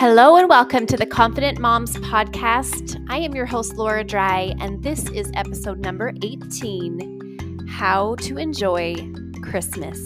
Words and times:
Hello 0.00 0.36
and 0.36 0.48
welcome 0.48 0.86
to 0.86 0.96
the 0.96 1.04
Confident 1.04 1.58
Moms 1.58 1.94
Podcast. 1.98 3.04
I 3.10 3.18
am 3.18 3.34
your 3.34 3.44
host, 3.44 3.74
Laura 3.74 4.02
Dry, 4.02 4.54
and 4.58 4.82
this 4.82 5.06
is 5.10 5.30
episode 5.34 5.78
number 5.80 6.14
18 6.22 7.66
How 7.68 8.14
to 8.14 8.38
Enjoy 8.38 8.94
Christmas. 9.42 10.00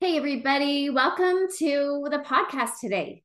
Hey, 0.00 0.16
everybody, 0.16 0.90
welcome 0.90 1.46
to 1.58 2.08
the 2.10 2.24
podcast 2.26 2.80
today. 2.80 3.22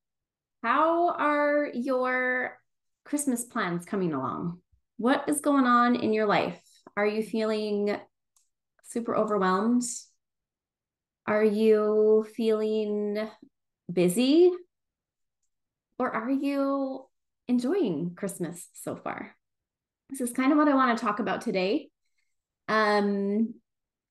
How 0.62 1.16
are 1.16 1.72
your 1.74 2.60
Christmas 3.04 3.46
plans 3.46 3.84
coming 3.84 4.14
along? 4.14 4.60
What 4.98 5.24
is 5.28 5.42
going 5.42 5.66
on 5.66 5.96
in 5.96 6.14
your 6.14 6.28
life? 6.28 6.63
Are 6.96 7.08
you 7.08 7.24
feeling 7.24 7.98
super 8.84 9.16
overwhelmed? 9.16 9.84
Are 11.26 11.44
you 11.44 12.28
feeling 12.36 13.28
busy? 13.92 14.52
Or 15.98 16.12
are 16.12 16.30
you 16.30 17.06
enjoying 17.48 18.14
Christmas 18.16 18.68
so 18.74 18.96
far? 18.96 19.36
This 20.10 20.22
is 20.22 20.34
kind 20.34 20.52
of 20.52 20.58
what 20.58 20.68
I 20.68 20.76
want 20.76 20.98
to 20.98 21.04
talk 21.04 21.20
about 21.20 21.42
today. 21.42 21.90
Um, 22.68 23.56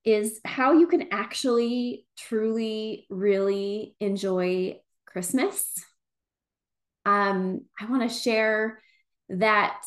is 0.05 0.41
how 0.45 0.73
you 0.73 0.87
can 0.89 1.09
actually 1.13 2.07
truly 2.17 3.07
really 3.09 3.95
enjoy 4.01 4.81
Christmas. 5.07 5.73
Um, 7.05 7.67
I 7.81 7.87
want 7.87 8.03
to 8.03 8.09
share 8.09 8.81
that 9.33 9.83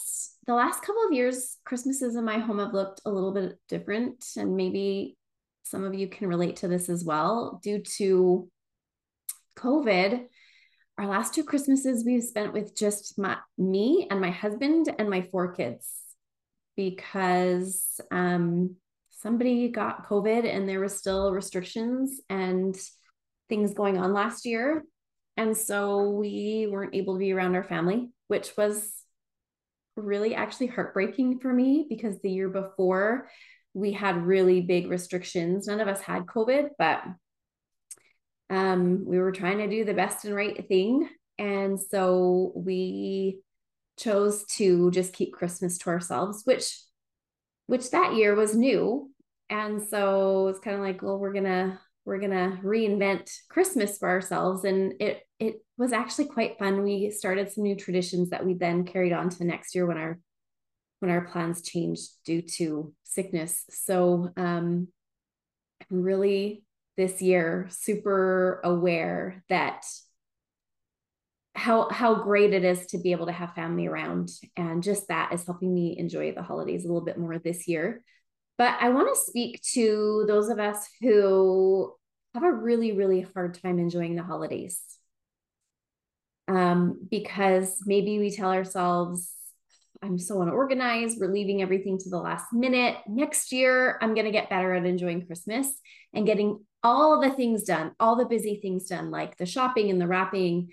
the 0.48 0.54
last 0.54 0.82
couple 0.82 1.06
of 1.06 1.14
years, 1.14 1.58
Christmases 1.66 2.16
in 2.16 2.26
my 2.26 2.40
home 2.40 2.60
have 2.60 2.74
looked 2.74 3.02
a 3.06 3.12
little 3.12 3.32
bit 3.32 3.58
different. 3.70 4.26
And 4.38 4.56
maybe 4.56 5.18
some 5.64 5.84
of 5.84 5.94
you 5.94 6.08
can 6.08 6.28
relate 6.28 6.58
to 6.58 6.68
this 6.68 6.90
as 6.90 7.04
well 7.04 7.60
due 7.64 7.82
to 7.98 8.50
COVID. 9.58 10.26
Our 10.98 11.08
last 11.08 11.34
two 11.34 11.44
Christmases 11.44 12.06
we've 12.06 12.24
spent 12.24 12.54
with 12.54 12.76
just 12.76 13.20
my, 13.20 13.38
me 13.58 14.08
and 14.10 14.20
my 14.20 14.32
husband 14.32 14.94
and 14.98 15.10
my 15.10 15.22
four 15.22 15.54
kids 15.54 15.88
because 16.76 18.00
um, 18.12 18.76
somebody 19.12 19.70
got 19.70 20.08
COVID 20.08 20.46
and 20.46 20.68
there 20.68 20.80
were 20.80 20.90
still 20.90 21.32
restrictions 21.32 22.20
and 22.30 22.76
things 23.48 23.74
going 23.74 23.98
on 23.98 24.14
last 24.14 24.46
year. 24.46 24.84
And 25.38 25.56
so 25.56 26.10
we 26.12 26.68
weren't 26.70 26.96
able 26.96 27.16
to 27.16 27.20
be 27.20 27.34
around 27.34 27.56
our 27.56 27.64
family, 27.64 28.10
which 28.28 28.56
was 28.58 29.05
really 29.96 30.36
actually 30.36 30.68
heartbreaking 30.68 31.40
for 31.40 31.54
me 31.54 31.86
because 31.90 32.20
the 32.22 32.32
year 32.32 32.50
before 32.50 33.30
we 33.74 33.92
had 33.92 34.26
really 34.26 34.62
big 34.62 34.90
restrictions. 34.90 35.68
None 35.68 35.82
of 35.82 35.88
us 35.88 36.02
had 36.02 36.26
COVID, 36.26 36.70
but 36.80 37.04
um, 38.50 39.06
we 39.06 39.20
were 39.20 39.34
trying 39.34 39.58
to 39.58 39.68
do 39.68 39.84
the 39.84 39.94
best 39.94 40.24
and 40.26 40.34
right 40.34 40.66
thing. 40.68 41.10
And 41.38 41.78
so 41.80 42.54
we 42.56 43.42
chose 43.98 44.46
to 44.46 44.92
just 44.92 45.14
keep 45.14 45.34
Christmas 45.34 45.78
to 45.80 45.90
ourselves, 45.90 46.44
which 46.46 46.80
which 47.68 47.90
that 47.92 48.14
year 48.14 48.36
was 48.36 48.56
new. 48.56 49.12
And 49.50 49.82
so 49.82 50.48
it's 50.48 50.60
kind 50.60 50.76
of 50.78 50.82
like, 50.82 51.02
well, 51.02 51.20
we're 51.20 51.34
gonna 51.34 51.80
we're 52.06 52.20
gonna 52.20 52.60
reinvent 52.64 53.30
Christmas 53.50 53.98
for 53.98 54.08
ourselves. 54.08 54.64
And 54.64 54.94
it 55.02 55.25
it 55.40 55.62
was 55.78 55.92
actually 55.92 56.26
quite 56.26 56.58
fun. 56.58 56.84
We 56.84 57.12
started 57.12 57.52
some 57.52 57.64
new 57.64 57.76
traditions 57.76 58.30
that 58.30 58.46
we 58.46 58.54
then 58.54 58.86
carried 58.86 59.14
on 59.14 59.30
to 59.30 59.44
next 59.44 59.76
year 59.76 59.86
when 59.86 59.98
our 59.98 60.20
when 61.00 61.12
our 61.12 61.26
plans 61.26 61.62
changed 61.62 62.10
due 62.26 62.42
to 62.42 62.94
sickness. 63.04 63.66
So 63.70 64.32
um 64.38 64.88
I'm 65.92 66.02
really 66.02 66.64
this 66.98 67.22
year 67.22 67.68
super 67.70 68.62
aware 68.64 69.44
that 69.50 69.86
how 71.54 71.90
how 71.90 72.16
great 72.16 72.54
it 72.54 72.64
is 72.64 72.86
to 72.88 72.98
be 72.98 73.12
able 73.12 73.28
to 73.28 73.32
have 73.32 73.54
family 73.54 73.88
around 73.88 74.30
and 74.58 74.84
just 74.84 75.08
that 75.08 75.34
is 75.34 75.46
helping 75.46 75.74
me 75.74 75.98
enjoy 75.98 76.34
the 76.34 76.42
holidays 76.42 76.84
a 76.84 76.88
little 76.88 77.06
bit 77.06 77.18
more 77.18 77.38
this 77.40 77.68
year 77.68 78.04
but 78.58 78.78
I 78.80 78.90
want 78.90 79.14
to 79.14 79.22
speak 79.22 79.62
to 79.74 80.24
those 80.28 80.50
of 80.50 80.60
us 80.60 80.88
who 81.02 81.94
have 82.34 82.44
a 82.44 82.52
really, 82.52 82.94
really 82.94 83.22
hard 83.22 83.60
time 83.62 83.80
enjoying 83.80 84.16
the 84.16 84.24
holidays. 84.24 84.82
Um, 86.48 87.08
because 87.10 87.82
maybe 87.86 88.20
we 88.20 88.30
tell 88.30 88.52
ourselves, 88.52 89.32
I'm 90.02 90.20
so 90.20 90.42
unorganized, 90.42 91.18
we're 91.20 91.32
leaving 91.32 91.62
everything 91.62 91.98
to 92.00 92.10
the 92.10 92.20
last 92.20 92.54
minute. 92.54 92.98
Next 93.08 93.52
year, 93.52 93.98
I'm 94.02 94.14
going 94.14 94.26
to 94.26 94.32
get 94.32 94.50
better 94.50 94.74
at 94.74 94.86
enjoying 94.86 95.26
Christmas 95.26 95.68
and 96.14 96.26
getting 96.26 96.64
all 96.84 97.20
the 97.20 97.32
things 97.32 97.64
done, 97.64 97.94
all 98.00 98.16
the 98.16 98.26
busy 98.26 98.60
things 98.62 98.86
done, 98.86 99.10
like 99.10 99.38
the 99.38 99.46
shopping 99.46 99.90
and 99.90 100.00
the 100.00 100.08
wrapping 100.08 100.70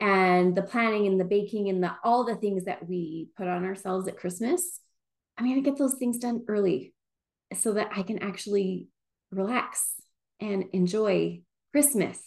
and 0.00 0.54
the 0.54 0.62
planning 0.62 1.06
and 1.06 1.18
the 1.18 1.24
baking 1.24 1.70
and 1.70 1.82
the 1.82 1.92
all 2.02 2.24
the 2.24 2.34
things 2.34 2.64
that 2.64 2.86
we 2.86 3.28
put 3.36 3.48
on 3.48 3.64
ourselves 3.64 4.06
at 4.08 4.18
Christmas. 4.18 4.80
I'm 5.38 5.46
going 5.46 5.62
to 5.62 5.68
get 5.68 5.78
those 5.78 5.94
things 5.94 6.18
done 6.18 6.44
early 6.48 6.94
so 7.54 7.72
that 7.72 7.90
I 7.96 8.02
can 8.02 8.18
actually 8.18 8.88
relax 9.30 9.94
and 10.40 10.64
enjoy 10.72 11.42
Christmas 11.72 12.20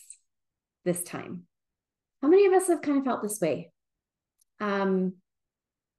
this 0.84 1.03
time. 1.03 1.47
How 2.22 2.28
many 2.28 2.45
of 2.45 2.53
us 2.53 2.67
have 2.67 2.81
kind 2.81 2.97
of 2.97 3.05
felt 3.05 3.22
this 3.22 3.39
way? 3.39 3.72
Um, 4.59 5.13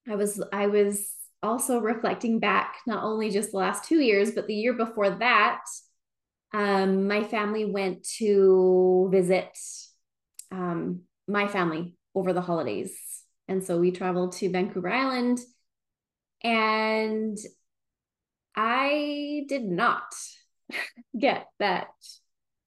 I 0.08 0.16
was 0.16 0.42
I 0.52 0.66
was 0.66 1.12
also 1.42 1.78
reflecting 1.80 2.40
back 2.40 2.76
not 2.86 3.04
only 3.04 3.30
just 3.30 3.52
the 3.52 3.58
last 3.58 3.84
two 3.84 4.00
years, 4.00 4.32
but 4.32 4.46
the 4.46 4.54
year 4.54 4.72
before 4.72 5.10
that. 5.10 5.62
Um, 6.52 7.06
my 7.06 7.24
family 7.24 7.66
went 7.66 8.04
to 8.18 9.08
visit 9.12 9.56
um, 10.50 11.02
my 11.28 11.46
family 11.46 11.94
over 12.14 12.32
the 12.32 12.40
holidays. 12.40 12.96
And 13.48 13.62
so 13.64 13.78
we 13.78 13.90
traveled 13.90 14.32
to 14.32 14.50
Vancouver 14.50 14.90
Island 14.90 15.40
and 16.42 17.36
I 18.54 19.44
did 19.48 19.64
not 19.64 20.14
get 21.18 21.46
that 21.58 21.88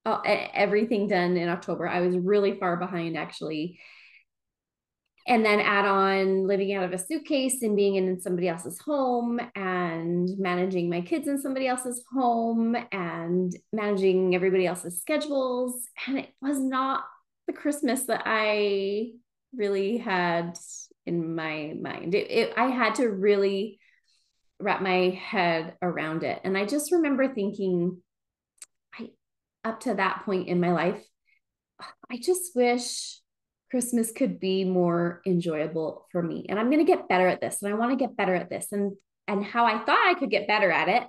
uh, 0.04 0.20
everything 0.24 1.08
done 1.08 1.36
in 1.36 1.48
October. 1.48 1.88
I 1.88 2.00
was 2.00 2.16
really 2.16 2.58
far 2.58 2.76
behind 2.76 3.16
actually. 3.16 3.78
And 5.24 5.44
then 5.44 5.60
add 5.60 5.84
on 5.84 6.48
living 6.48 6.74
out 6.74 6.82
of 6.82 6.92
a 6.92 6.98
suitcase 6.98 7.62
and 7.62 7.76
being 7.76 7.94
in 7.94 8.20
somebody 8.20 8.48
else's 8.48 8.80
home 8.80 9.38
and 9.54 10.28
managing 10.36 10.90
my 10.90 11.00
kids 11.00 11.28
in 11.28 11.40
somebody 11.40 11.68
else's 11.68 12.02
home 12.12 12.76
and 12.90 13.54
managing 13.72 14.34
everybody 14.34 14.66
else's 14.66 15.00
schedules. 15.00 15.88
And 16.08 16.18
it 16.18 16.30
was 16.40 16.58
not 16.58 17.04
the 17.46 17.52
Christmas 17.52 18.04
that 18.06 18.22
I 18.26 19.12
really 19.54 19.98
had 19.98 20.58
in 21.06 21.36
my 21.36 21.74
mind. 21.80 22.16
It, 22.16 22.30
it, 22.30 22.54
I 22.56 22.66
had 22.66 22.96
to 22.96 23.08
really 23.08 23.78
wrap 24.58 24.82
my 24.82 25.10
head 25.10 25.74
around 25.82 26.24
it. 26.24 26.40
And 26.42 26.58
I 26.58 26.66
just 26.66 26.90
remember 26.90 27.32
thinking, 27.32 28.02
up 29.64 29.80
to 29.80 29.94
that 29.94 30.22
point 30.24 30.48
in 30.48 30.60
my 30.60 30.72
life, 30.72 31.02
I 32.10 32.18
just 32.18 32.54
wish 32.54 33.20
Christmas 33.70 34.12
could 34.12 34.38
be 34.38 34.64
more 34.64 35.22
enjoyable 35.26 36.06
for 36.12 36.22
me. 36.22 36.46
And 36.48 36.58
I'm 36.58 36.70
going 36.70 36.84
to 36.84 36.92
get 36.92 37.08
better 37.08 37.26
at 37.26 37.40
this. 37.40 37.62
And 37.62 37.72
I 37.72 37.76
want 37.76 37.90
to 37.90 37.96
get 37.96 38.16
better 38.16 38.34
at 38.34 38.50
this. 38.50 38.68
And 38.72 38.92
and 39.28 39.44
how 39.44 39.66
I 39.66 39.78
thought 39.84 40.08
I 40.08 40.14
could 40.14 40.30
get 40.30 40.48
better 40.48 40.70
at 40.70 40.88
it 40.88 41.04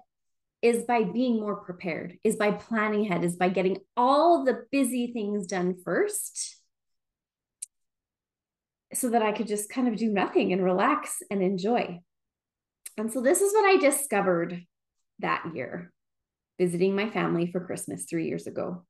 is 0.61 0.85
by 0.85 1.03
being 1.03 1.41
more 1.41 1.57
prepared, 1.57 2.17
is 2.23 2.35
by 2.35 2.51
planning 2.51 3.05
ahead, 3.05 3.23
is 3.23 3.35
by 3.35 3.49
getting 3.49 3.77
all 3.97 4.45
the 4.45 4.63
busy 4.71 5.11
things 5.11 5.45
done 5.45 5.75
first 5.83 6.57
so 8.93 9.09
that 9.09 9.21
I 9.21 9.31
could 9.31 9.47
just 9.47 9.69
kind 9.69 9.87
of 9.87 9.97
do 9.97 10.09
nothing 10.09 10.53
and 10.53 10.63
relax 10.63 11.21
and 11.29 11.41
enjoy. 11.41 11.99
And 12.97 13.11
so 13.11 13.21
this 13.21 13.41
is 13.41 13.53
what 13.53 13.65
I 13.65 13.77
discovered 13.77 14.61
that 15.19 15.43
year, 15.53 15.91
visiting 16.63 16.95
my 16.95 17.09
family 17.09 17.51
for 17.51 17.59
Christmas 17.59 18.05
three 18.05 18.25
years 18.29 18.47
ago. 18.47 18.85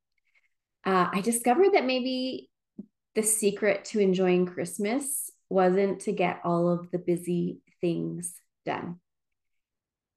Uh, 0.85 1.07
I 1.11 1.21
discovered 1.21 1.73
that 1.73 1.85
maybe 1.85 2.51
the 3.15 3.23
secret 3.23 3.85
to 3.85 3.99
enjoying 3.99 4.45
Christmas 4.45 5.31
wasn't 5.49 6.01
to 6.01 6.11
get 6.11 6.41
all 6.43 6.69
of 6.69 6.91
the 6.91 6.99
busy 6.99 7.61
things 7.81 8.35
done. 8.63 8.99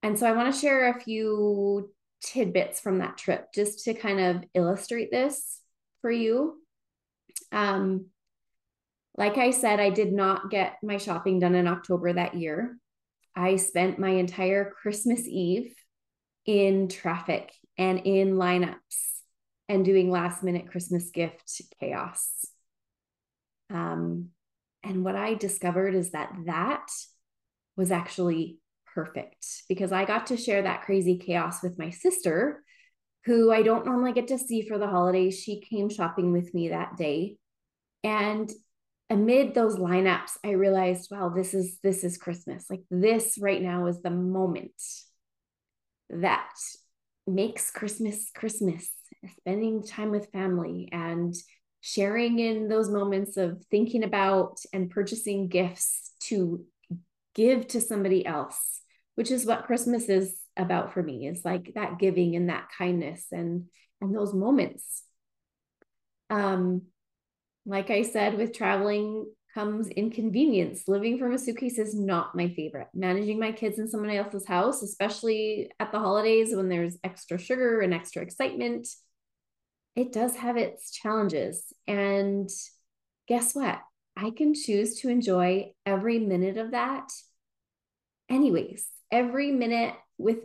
And 0.02 0.18
so 0.18 0.26
I 0.26 0.32
want 0.32 0.52
to 0.52 0.60
share 0.60 0.90
a 0.90 1.00
few 1.00 1.90
tidbits 2.22 2.78
from 2.78 2.98
that 2.98 3.16
trip 3.16 3.46
just 3.54 3.84
to 3.84 3.94
kind 3.94 4.20
of 4.20 4.44
illustrate 4.52 5.10
this 5.10 5.62
for 6.02 6.10
you. 6.10 6.60
Um, 7.52 8.06
like 9.16 9.38
I 9.38 9.50
said, 9.50 9.80
I 9.80 9.88
did 9.88 10.12
not 10.12 10.50
get 10.50 10.76
my 10.82 10.98
shopping 10.98 11.38
done 11.38 11.54
in 11.54 11.66
October 11.66 12.12
that 12.12 12.34
year. 12.34 12.76
I 13.34 13.56
spent 13.56 13.98
my 13.98 14.10
entire 14.10 14.70
Christmas 14.70 15.26
Eve 15.26 15.74
in 16.46 16.88
traffic 16.88 17.52
and 17.76 18.00
in 18.04 18.36
lineups 18.36 18.76
and 19.68 19.84
doing 19.84 20.10
last 20.10 20.42
minute 20.42 20.70
Christmas 20.70 21.10
gift 21.10 21.60
chaos. 21.80 22.46
Um, 23.70 24.28
and 24.84 25.04
what 25.04 25.16
I 25.16 25.34
discovered 25.34 25.94
is 25.94 26.12
that 26.12 26.32
that 26.46 26.86
was 27.76 27.90
actually 27.90 28.58
perfect 28.94 29.64
because 29.68 29.92
I 29.92 30.04
got 30.04 30.28
to 30.28 30.36
share 30.36 30.62
that 30.62 30.84
crazy 30.84 31.18
chaos 31.18 31.62
with 31.62 31.78
my 31.78 31.90
sister, 31.90 32.62
who 33.24 33.50
I 33.50 33.62
don't 33.62 33.84
normally 33.84 34.12
get 34.12 34.28
to 34.28 34.38
see 34.38 34.62
for 34.62 34.78
the 34.78 34.86
holidays. 34.86 35.40
She 35.40 35.60
came 35.60 35.90
shopping 35.90 36.32
with 36.32 36.54
me 36.54 36.68
that 36.68 36.96
day. 36.96 37.36
And 38.04 38.48
amid 39.10 39.52
those 39.52 39.76
lineups, 39.76 40.38
I 40.44 40.50
realized, 40.50 41.10
wow, 41.10 41.30
this 41.34 41.52
is 41.52 41.78
this 41.82 42.04
is 42.04 42.16
Christmas. 42.16 42.66
Like 42.70 42.82
this 42.88 43.36
right 43.40 43.60
now 43.60 43.86
is 43.86 44.00
the 44.00 44.10
moment 44.10 44.72
that 46.10 46.54
makes 47.26 47.70
Christmas 47.70 48.30
Christmas, 48.34 48.88
spending 49.38 49.82
time 49.82 50.10
with 50.10 50.30
family 50.30 50.88
and 50.92 51.34
sharing 51.80 52.38
in 52.38 52.68
those 52.68 52.88
moments 52.88 53.36
of 53.36 53.62
thinking 53.70 54.04
about 54.04 54.58
and 54.72 54.90
purchasing 54.90 55.48
gifts 55.48 56.12
to 56.20 56.64
give 57.34 57.66
to 57.68 57.80
somebody 57.80 58.24
else, 58.26 58.80
which 59.14 59.30
is 59.30 59.46
what 59.46 59.66
Christmas 59.66 60.08
is 60.08 60.36
about 60.56 60.92
for 60.92 61.02
me, 61.02 61.26
is 61.26 61.44
like 61.44 61.72
that 61.74 61.98
giving 61.98 62.34
and 62.34 62.48
that 62.48 62.68
kindness 62.76 63.26
and 63.30 63.66
and 64.00 64.14
those 64.14 64.34
moments. 64.34 65.02
Um, 66.28 66.82
like 67.64 67.90
I 67.90 68.02
said, 68.02 68.36
with 68.36 68.52
traveling 68.52 69.26
comes 69.56 69.88
inconvenience. 69.88 70.86
Living 70.86 71.18
from 71.18 71.32
a 71.32 71.38
suitcase 71.38 71.78
is 71.78 71.98
not 71.98 72.34
my 72.34 72.50
favorite. 72.50 72.88
Managing 72.92 73.40
my 73.40 73.52
kids 73.52 73.78
in 73.78 73.88
someone 73.88 74.10
else's 74.10 74.46
house, 74.46 74.82
especially 74.82 75.70
at 75.80 75.92
the 75.92 75.98
holidays 75.98 76.54
when 76.54 76.68
there's 76.68 76.98
extra 77.02 77.38
sugar 77.38 77.80
and 77.80 77.94
extra 77.94 78.20
excitement, 78.20 78.86
it 79.94 80.12
does 80.12 80.36
have 80.36 80.58
its 80.58 80.90
challenges. 80.90 81.72
And 81.86 82.50
guess 83.26 83.54
what? 83.54 83.80
I 84.14 84.30
can 84.30 84.52
choose 84.52 85.00
to 85.00 85.08
enjoy 85.08 85.72
every 85.86 86.18
minute 86.18 86.58
of 86.58 86.72
that, 86.72 87.10
anyways, 88.28 88.86
every 89.10 89.52
minute 89.52 89.94
with 90.18 90.40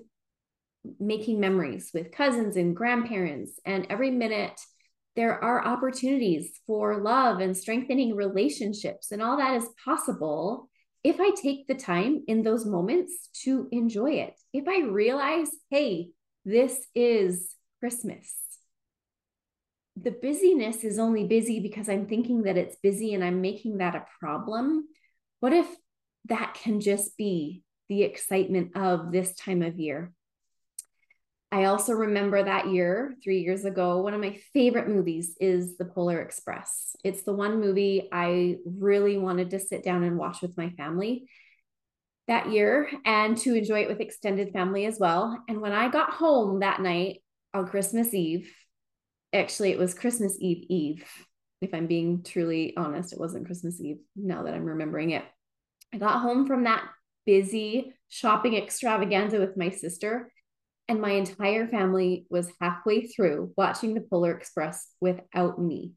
making 1.01 1.41
memories 1.41 1.91
with 1.93 2.13
cousins 2.13 2.55
and 2.55 2.73
grandparents, 2.73 3.59
and 3.65 3.87
every 3.89 4.09
minute 4.09 4.59
there 5.15 5.43
are 5.43 5.65
opportunities 5.65 6.51
for 6.65 7.01
love 7.01 7.39
and 7.39 7.55
strengthening 7.55 8.15
relationships, 8.15 9.11
and 9.11 9.21
all 9.21 9.37
that 9.37 9.55
is 9.55 9.67
possible 9.83 10.69
if 11.03 11.19
I 11.19 11.31
take 11.31 11.67
the 11.67 11.75
time 11.75 12.23
in 12.27 12.43
those 12.43 12.65
moments 12.65 13.29
to 13.43 13.67
enjoy 13.71 14.11
it. 14.11 14.39
If 14.53 14.67
I 14.67 14.81
realize, 14.81 15.49
hey, 15.69 16.09
this 16.45 16.79
is 16.95 17.55
Christmas. 17.79 18.33
The 20.01 20.11
busyness 20.11 20.83
is 20.83 20.99
only 20.99 21.25
busy 21.25 21.59
because 21.59 21.89
I'm 21.89 22.07
thinking 22.07 22.43
that 22.43 22.57
it's 22.57 22.77
busy 22.77 23.13
and 23.13 23.23
I'm 23.23 23.41
making 23.41 23.77
that 23.77 23.95
a 23.95 24.05
problem. 24.19 24.87
What 25.39 25.53
if 25.53 25.67
that 26.25 26.53
can 26.53 26.79
just 26.79 27.17
be 27.17 27.63
the 27.89 28.03
excitement 28.03 28.77
of 28.77 29.11
this 29.11 29.33
time 29.35 29.61
of 29.61 29.79
year? 29.79 30.13
I 31.51 31.65
also 31.65 31.93
remember 31.93 32.41
that 32.41 32.69
year, 32.69 33.13
three 33.21 33.41
years 33.41 33.65
ago, 33.65 33.97
one 33.97 34.13
of 34.13 34.21
my 34.21 34.39
favorite 34.53 34.87
movies 34.87 35.35
is 35.41 35.75
The 35.75 35.83
Polar 35.83 36.21
Express. 36.21 36.95
It's 37.03 37.23
the 37.23 37.33
one 37.33 37.59
movie 37.59 38.07
I 38.09 38.57
really 38.65 39.17
wanted 39.17 39.49
to 39.49 39.59
sit 39.59 39.83
down 39.83 40.03
and 40.03 40.17
watch 40.17 40.41
with 40.41 40.57
my 40.57 40.69
family 40.71 41.27
that 42.29 42.51
year 42.51 42.89
and 43.03 43.37
to 43.39 43.53
enjoy 43.53 43.81
it 43.81 43.89
with 43.89 43.99
extended 43.99 44.53
family 44.53 44.85
as 44.85 44.97
well. 44.97 45.43
And 45.49 45.59
when 45.59 45.73
I 45.73 45.89
got 45.89 46.11
home 46.11 46.61
that 46.61 46.79
night 46.79 47.21
on 47.53 47.67
Christmas 47.67 48.13
Eve, 48.13 48.49
actually, 49.33 49.71
it 49.71 49.77
was 49.77 49.93
Christmas 49.93 50.37
Eve 50.39 50.65
Eve. 50.69 51.03
If 51.59 51.73
I'm 51.73 51.87
being 51.87 52.23
truly 52.23 52.77
honest, 52.77 53.11
it 53.11 53.19
wasn't 53.19 53.45
Christmas 53.45 53.81
Eve 53.81 53.97
now 54.15 54.43
that 54.43 54.53
I'm 54.53 54.63
remembering 54.63 55.11
it. 55.11 55.25
I 55.93 55.97
got 55.97 56.21
home 56.21 56.47
from 56.47 56.63
that 56.63 56.85
busy 57.25 57.93
shopping 58.07 58.55
extravaganza 58.55 59.37
with 59.37 59.57
my 59.57 59.69
sister 59.69 60.31
and 60.91 60.99
my 60.99 61.11
entire 61.11 61.65
family 61.69 62.25
was 62.29 62.51
halfway 62.59 63.07
through 63.07 63.53
watching 63.55 63.93
the 63.93 64.01
Polar 64.01 64.33
Express 64.35 64.89
without 64.99 65.57
me. 65.57 65.93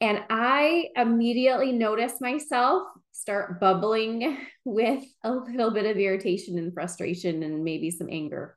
And 0.00 0.24
I 0.30 0.86
immediately 0.96 1.70
noticed 1.70 2.22
myself 2.22 2.88
start 3.12 3.60
bubbling 3.60 4.38
with 4.64 5.04
a 5.22 5.32
little 5.32 5.70
bit 5.70 5.84
of 5.84 5.98
irritation 5.98 6.56
and 6.56 6.72
frustration 6.72 7.42
and 7.42 7.62
maybe 7.62 7.90
some 7.90 8.08
anger. 8.10 8.56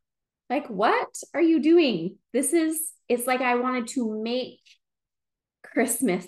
Like, 0.49 0.67
what 0.67 1.13
are 1.33 1.41
you 1.41 1.61
doing? 1.61 2.17
This 2.31 2.53
is, 2.53 2.79
it's 3.09 3.27
like 3.27 3.41
I 3.41 3.55
wanted 3.55 3.87
to 3.87 4.23
make 4.23 4.61
Christmas 5.61 6.25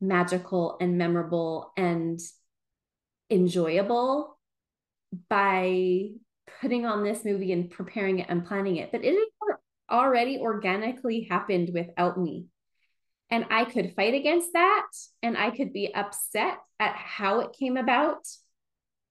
magical 0.00 0.76
and 0.80 0.98
memorable 0.98 1.72
and 1.76 2.20
enjoyable 3.28 4.38
by 5.28 6.10
putting 6.60 6.86
on 6.86 7.04
this 7.04 7.24
movie 7.24 7.52
and 7.52 7.70
preparing 7.70 8.18
it 8.18 8.26
and 8.28 8.46
planning 8.46 8.76
it, 8.76 8.90
but 8.92 9.04
it 9.04 9.16
already 9.90 10.38
organically 10.38 11.26
happened 11.30 11.70
without 11.72 12.18
me. 12.18 12.46
And 13.30 13.46
I 13.50 13.64
could 13.64 13.94
fight 13.94 14.14
against 14.14 14.52
that 14.54 14.86
and 15.22 15.36
I 15.36 15.50
could 15.50 15.72
be 15.72 15.94
upset 15.94 16.58
at 16.80 16.94
how 16.94 17.40
it 17.40 17.56
came 17.58 17.76
about. 17.76 18.26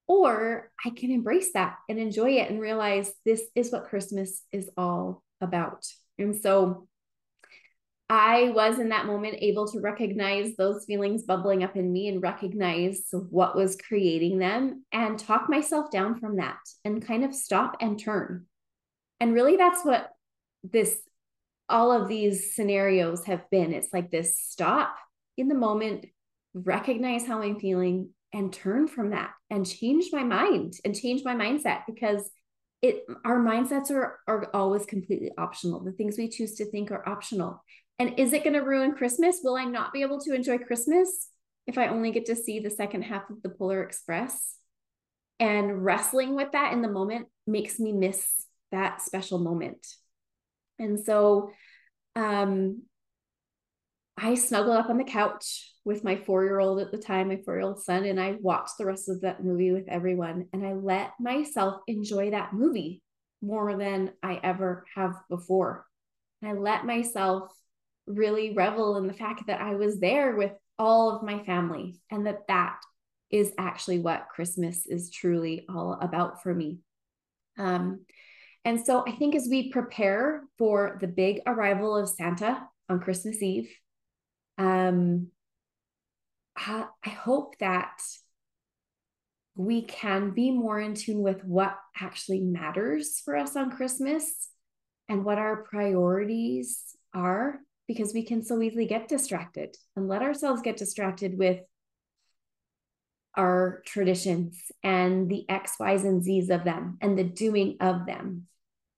Or 0.07 0.71
I 0.85 0.89
can 0.91 1.11
embrace 1.11 1.51
that 1.53 1.75
and 1.89 1.99
enjoy 1.99 2.37
it 2.37 2.49
and 2.49 2.61
realize 2.61 3.11
this 3.25 3.43
is 3.55 3.71
what 3.71 3.89
Christmas 3.89 4.41
is 4.53 4.69
all 4.77 5.21
about. 5.41 5.85
And 6.17 6.35
so 6.35 6.87
I 8.09 8.51
was 8.55 8.79
in 8.79 8.89
that 8.89 9.05
moment 9.05 9.37
able 9.41 9.67
to 9.67 9.81
recognize 9.81 10.55
those 10.55 10.85
feelings 10.85 11.23
bubbling 11.23 11.63
up 11.63 11.75
in 11.75 11.91
me 11.91 12.07
and 12.07 12.21
recognize 12.21 13.03
what 13.11 13.55
was 13.55 13.75
creating 13.75 14.39
them 14.39 14.85
and 14.93 15.19
talk 15.19 15.49
myself 15.49 15.91
down 15.91 16.17
from 16.19 16.37
that 16.37 16.59
and 16.85 17.05
kind 17.05 17.25
of 17.25 17.35
stop 17.35 17.75
and 17.81 17.99
turn. 17.99 18.45
And 19.19 19.33
really, 19.33 19.57
that's 19.57 19.83
what 19.83 20.09
this, 20.63 20.97
all 21.67 21.91
of 21.91 22.07
these 22.07 22.55
scenarios 22.55 23.25
have 23.25 23.49
been. 23.49 23.73
It's 23.73 23.91
like 23.91 24.09
this 24.09 24.39
stop 24.39 24.95
in 25.35 25.49
the 25.49 25.55
moment, 25.55 26.05
recognize 26.53 27.25
how 27.25 27.41
I'm 27.41 27.59
feeling, 27.59 28.11
and 28.33 28.51
turn 28.53 28.87
from 28.87 29.11
that 29.11 29.31
and 29.49 29.65
change 29.65 30.07
my 30.11 30.23
mind 30.23 30.73
and 30.83 30.95
change 30.95 31.23
my 31.23 31.33
mindset 31.33 31.81
because 31.87 32.29
it 32.81 33.05
our 33.25 33.39
mindsets 33.39 33.89
are 33.89 34.19
are 34.27 34.49
always 34.53 34.85
completely 34.85 35.31
optional 35.37 35.83
the 35.83 35.93
things 35.93 36.17
we 36.17 36.29
choose 36.29 36.55
to 36.55 36.69
think 36.69 36.91
are 36.91 37.07
optional 37.07 37.63
and 37.99 38.19
is 38.19 38.33
it 38.33 38.43
going 38.43 38.53
to 38.53 38.59
ruin 38.59 38.93
Christmas? 38.93 39.39
Will 39.43 39.55
I 39.55 39.65
not 39.65 39.93
be 39.93 40.01
able 40.01 40.19
to 40.21 40.33
enjoy 40.33 40.57
Christmas 40.59 41.29
if 41.65 41.77
I 41.77 41.87
only 41.87 42.11
get 42.11 42.25
to 42.27 42.35
see 42.35 42.59
the 42.59 42.69
second 42.69 43.03
half 43.03 43.29
of 43.29 43.41
the 43.41 43.49
Polar 43.49 43.83
Express? 43.83 44.55
And 45.39 45.83
wrestling 45.83 46.35
with 46.35 46.51
that 46.53 46.73
in 46.73 46.81
the 46.81 46.87
moment 46.87 47.27
makes 47.45 47.79
me 47.79 47.91
miss 47.91 48.27
that 48.71 49.01
special 49.01 49.39
moment. 49.39 49.85
And 50.79 50.99
so 50.99 51.51
um, 52.15 52.83
I 54.17 54.35
snuggled 54.35 54.77
up 54.77 54.89
on 54.89 54.97
the 54.97 55.03
couch 55.03 55.71
with 55.85 56.03
my 56.03 56.15
four 56.15 56.43
year 56.43 56.59
old 56.59 56.79
at 56.79 56.91
the 56.91 56.97
time, 56.97 57.29
my 57.29 57.39
four 57.45 57.55
year 57.55 57.63
old 57.63 57.83
son, 57.83 58.05
and 58.05 58.19
I 58.19 58.37
watched 58.39 58.77
the 58.77 58.85
rest 58.85 59.09
of 59.09 59.21
that 59.21 59.43
movie 59.43 59.71
with 59.71 59.87
everyone. 59.87 60.47
And 60.53 60.65
I 60.65 60.73
let 60.73 61.11
myself 61.19 61.81
enjoy 61.87 62.31
that 62.31 62.53
movie 62.53 63.01
more 63.41 63.77
than 63.77 64.11
I 64.21 64.39
ever 64.43 64.85
have 64.95 65.13
before. 65.29 65.85
And 66.41 66.51
I 66.51 66.53
let 66.59 66.85
myself 66.85 67.51
really 68.07 68.53
revel 68.53 68.97
in 68.97 69.07
the 69.07 69.13
fact 69.13 69.47
that 69.47 69.61
I 69.61 69.75
was 69.75 69.99
there 69.99 70.35
with 70.35 70.53
all 70.79 71.15
of 71.15 71.23
my 71.23 71.43
family 71.43 71.99
and 72.09 72.25
that 72.25 72.47
that 72.47 72.79
is 73.29 73.51
actually 73.57 73.99
what 73.99 74.29
Christmas 74.29 74.85
is 74.85 75.11
truly 75.11 75.65
all 75.69 75.97
about 76.01 76.41
for 76.41 76.53
me. 76.53 76.79
Um, 77.57 78.05
and 78.63 78.85
so 78.85 79.03
I 79.05 79.11
think 79.11 79.35
as 79.35 79.47
we 79.49 79.71
prepare 79.71 80.43
for 80.57 80.97
the 81.01 81.07
big 81.07 81.41
arrival 81.45 81.95
of 81.95 82.09
Santa 82.09 82.67
on 82.89 82.99
Christmas 82.99 83.41
Eve, 83.41 83.69
um, 84.57 85.27
I, 86.55 86.85
I 87.05 87.09
hope 87.09 87.57
that 87.59 87.99
we 89.55 89.81
can 89.81 90.31
be 90.31 90.51
more 90.51 90.79
in 90.79 90.93
tune 90.93 91.21
with 91.21 91.43
what 91.43 91.77
actually 91.99 92.41
matters 92.41 93.21
for 93.23 93.35
us 93.35 93.55
on 93.55 93.71
Christmas 93.71 94.49
and 95.09 95.25
what 95.25 95.37
our 95.37 95.63
priorities 95.63 96.95
are 97.13 97.59
because 97.87 98.13
we 98.13 98.23
can 98.23 98.43
so 98.43 98.61
easily 98.61 98.85
get 98.85 99.07
distracted 99.07 99.75
and 99.95 100.07
let 100.07 100.21
ourselves 100.21 100.61
get 100.61 100.77
distracted 100.77 101.37
with 101.37 101.59
our 103.35 103.81
traditions 103.85 104.59
and 104.83 105.29
the 105.29 105.45
X, 105.47 105.73
Y's, 105.79 106.03
and 106.03 106.23
Z's 106.23 106.49
of 106.49 106.63
them 106.63 106.97
and 107.01 107.17
the 107.17 107.23
doing 107.23 107.77
of 107.79 108.05
them. 108.05 108.47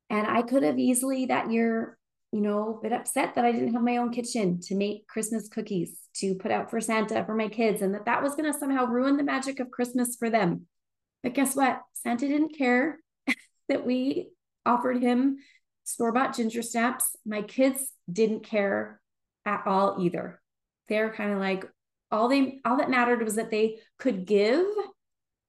And 0.10 0.26
I 0.26 0.42
could 0.42 0.64
have 0.64 0.80
easily 0.80 1.28
that 1.28 1.52
year, 1.52 1.98
you 2.32 2.42
know, 2.42 2.80
been 2.82 2.94
upset 2.94 3.36
that 3.36 3.46
I 3.46 3.52
didn't 3.52 3.74
have 3.74 3.84
my 3.84 3.98
own 3.98 4.12
kitchen 4.12 4.60
to 4.62 4.76
make 4.76 5.08
Christmas 5.08 5.50
cookies 5.50 6.00
to 6.16 6.36
put 6.36 6.52
out 6.52 6.72
for 6.72 6.82
Santa 6.82 7.24
for 7.26 7.36
my 7.36 7.50
kids 7.50 7.82
and 7.82 7.94
that 7.94 8.06
that 8.06 8.24
was 8.24 8.36
going 8.36 8.52
to 8.52 8.58
somehow 8.58 8.86
ruin 8.86 9.18
the 9.18 9.24
magic 9.24 9.60
of 9.60 9.72
Christmas 9.72 10.16
for 10.16 10.30
them. 10.30 10.66
But 11.22 11.34
guess 11.34 11.56
what? 11.56 11.82
Santa 11.94 12.28
didn't 12.28 12.58
care 12.58 13.00
that 13.68 13.86
we 13.86 14.30
offered 14.66 15.02
him 15.02 15.38
store 15.84 16.12
bought 16.12 16.36
ginger 16.36 16.62
snaps. 16.62 17.16
My 17.26 17.42
kids 17.42 17.92
didn't 18.14 18.44
care 18.44 19.00
at 19.46 19.64
all 19.66 19.98
either. 20.00 20.42
They're 20.88 21.14
kind 21.14 21.34
of 21.34 21.40
like 21.40 21.66
all 22.12 22.28
they 22.28 22.60
all 22.66 22.78
that 22.78 22.90
mattered 22.90 23.24
was 23.24 23.36
that 23.36 23.52
they 23.52 23.80
could 23.98 24.26
give 24.26 24.66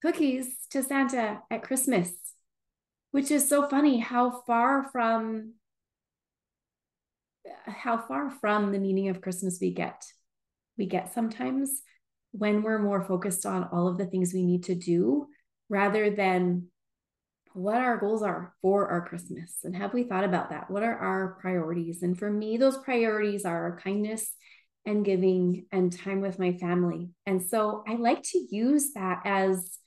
cookies 0.03 0.47
to 0.71 0.83
Santa 0.83 1.41
at 1.51 1.63
Christmas, 1.63 2.13
which 3.11 3.31
is 3.31 3.49
so 3.49 3.69
funny 3.69 3.99
how 3.99 4.43
far 4.47 4.85
from 4.91 5.55
how 7.67 7.99
far 7.99 8.31
from 8.31 8.73
the 8.73 8.79
meaning 8.79 9.09
of 9.09 9.21
Christmas 9.21 9.59
we 9.61 9.73
get. 9.73 10.05
We 10.77 10.87
get 10.87 11.13
sometimes 11.13 11.83
when 12.33 12.63
we're 12.63 12.79
more 12.79 13.03
focused 13.03 13.45
on 13.45 13.65
all 13.73 13.89
of 13.89 13.99
the 13.99 14.07
things 14.07 14.33
we 14.33 14.43
need 14.43 14.65
to 14.65 14.75
do 14.75 15.27
rather 15.69 16.11
than 16.11 16.70
what 17.53 17.79
our 17.79 17.97
goals 17.97 18.23
are 18.23 18.55
for 18.63 18.89
our 18.89 19.07
Christmas. 19.07 19.59
And 19.65 19.75
have 19.75 19.93
we 19.93 20.05
thought 20.05 20.25
about 20.25 20.51
that? 20.51 20.71
What 20.71 20.83
are 20.83 20.97
our 20.97 21.37
priorities? 21.41 22.03
And 22.03 22.19
for 22.19 22.31
me, 22.31 22.57
those 22.57 22.79
priorities 22.79 23.45
are 23.45 23.81
kindness 23.83 24.33
and 24.87 25.05
giving 25.05 25.67
and 25.73 25.93
time 25.93 26.21
with 26.21 26.39
my 26.39 26.53
family. 26.53 27.11
And 27.27 27.43
so 27.43 27.85
I 27.87 27.97
like 27.97 28.23
to 28.23 28.47
use 28.51 28.93
that 28.95 29.23
as 29.25 29.79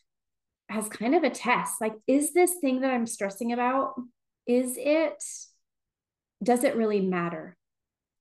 as 0.70 0.90
kind 0.90 1.14
of 1.14 1.24
a 1.24 1.30
test. 1.30 1.82
Like 1.82 1.94
is 2.08 2.34
this 2.34 2.56
thing 2.62 2.82
that 2.82 2.92
I'm 2.92 3.08
stressing 3.08 3.54
about 3.54 3.96
is 4.48 4.76
it 4.78 5.24
does 6.44 6.64
it 6.64 6.76
really 6.76 7.02
matter? 7.02 7.58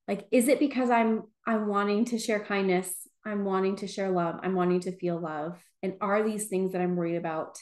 Like 0.08 0.26
is 0.30 0.48
it 0.48 0.58
because 0.58 0.90
I'm 0.90 1.24
I'm 1.46 1.66
wanting 1.66 2.04
to 2.06 2.18
share 2.18 2.44
kindness, 2.44 2.92
I'm 3.24 3.44
wanting 3.44 3.76
to 3.76 3.86
share 3.86 4.10
love, 4.10 4.40
I'm 4.42 4.54
wanting 4.54 4.80
to 4.80 4.96
feel 4.96 5.20
love? 5.20 5.58
And 5.82 5.94
are 6.00 6.22
these 6.22 6.46
things 6.46 6.72
that 6.72 6.80
I'm 6.80 6.96
worried 6.96 7.16
about 7.16 7.58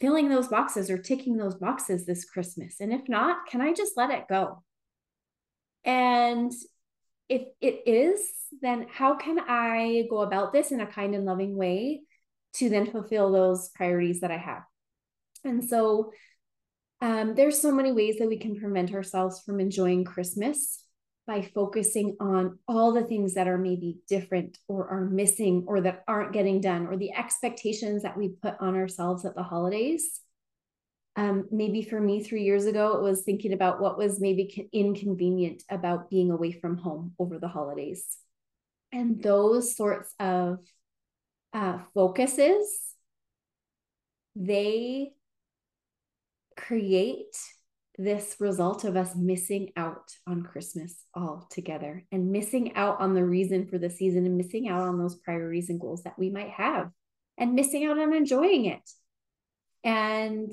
filling 0.00 0.28
those 0.28 0.48
boxes 0.48 0.90
or 0.90 0.98
ticking 0.98 1.36
those 1.36 1.54
boxes 1.54 2.06
this 2.06 2.24
Christmas? 2.24 2.80
And 2.80 2.92
if 2.92 3.08
not, 3.08 3.46
can 3.48 3.60
I 3.60 3.72
just 3.72 3.96
let 3.96 4.10
it 4.10 4.24
go? 4.28 4.62
And 5.84 6.52
if 7.28 7.42
it 7.60 7.82
is, 7.86 8.20
then 8.60 8.86
how 8.92 9.16
can 9.16 9.38
I 9.38 10.06
go 10.10 10.22
about 10.22 10.52
this 10.52 10.72
in 10.72 10.80
a 10.80 10.86
kind 10.86 11.14
and 11.14 11.24
loving 11.24 11.56
way 11.56 12.02
to 12.54 12.68
then 12.68 12.90
fulfill 12.90 13.30
those 13.30 13.68
priorities 13.70 14.20
that 14.20 14.30
I 14.30 14.38
have? 14.38 14.62
And 15.44 15.64
so 15.64 16.12
um, 17.00 17.34
there's 17.34 17.60
so 17.60 17.72
many 17.72 17.92
ways 17.92 18.18
that 18.18 18.28
we 18.28 18.38
can 18.38 18.56
prevent 18.56 18.92
ourselves 18.92 19.40
from 19.40 19.60
enjoying 19.60 20.04
Christmas 20.04 20.84
by 21.30 21.42
focusing 21.54 22.16
on 22.18 22.58
all 22.66 22.92
the 22.92 23.04
things 23.04 23.34
that 23.34 23.46
are 23.46 23.56
maybe 23.56 23.98
different 24.08 24.58
or 24.66 24.88
are 24.88 25.04
missing 25.04 25.62
or 25.68 25.80
that 25.80 26.02
aren't 26.08 26.32
getting 26.32 26.60
done 26.60 26.88
or 26.88 26.96
the 26.96 27.12
expectations 27.12 28.02
that 28.02 28.18
we 28.18 28.30
put 28.42 28.54
on 28.58 28.74
ourselves 28.74 29.24
at 29.24 29.36
the 29.36 29.42
holidays. 29.44 30.20
Um, 31.14 31.46
maybe 31.52 31.82
for 31.82 32.00
me, 32.00 32.20
three 32.20 32.42
years 32.42 32.66
ago, 32.66 32.96
it 32.96 33.02
was 33.02 33.22
thinking 33.22 33.52
about 33.52 33.80
what 33.80 33.96
was 33.96 34.20
maybe 34.20 34.68
inconvenient 34.72 35.62
about 35.70 36.10
being 36.10 36.32
away 36.32 36.50
from 36.50 36.76
home 36.76 37.12
over 37.16 37.38
the 37.38 37.46
holidays. 37.46 38.04
And 38.90 39.22
those 39.22 39.76
sorts 39.76 40.12
of 40.18 40.58
uh, 41.52 41.78
focuses, 41.94 42.66
they 44.34 45.12
create 46.56 47.36
this 48.02 48.36
result 48.40 48.84
of 48.84 48.96
us 48.96 49.14
missing 49.14 49.72
out 49.76 50.10
on 50.26 50.42
Christmas 50.42 51.04
altogether 51.14 52.02
and 52.10 52.32
missing 52.32 52.74
out 52.74 52.98
on 52.98 53.14
the 53.14 53.24
reason 53.24 53.66
for 53.66 53.76
the 53.76 53.90
season 53.90 54.24
and 54.24 54.38
missing 54.38 54.68
out 54.68 54.80
on 54.80 54.98
those 54.98 55.16
priorities 55.16 55.68
and 55.68 55.78
goals 55.78 56.02
that 56.04 56.18
we 56.18 56.30
might 56.30 56.48
have 56.48 56.90
and 57.36 57.54
missing 57.54 57.84
out 57.84 57.98
on 57.98 58.14
enjoying 58.14 58.64
it. 58.64 58.88
And 59.84 60.50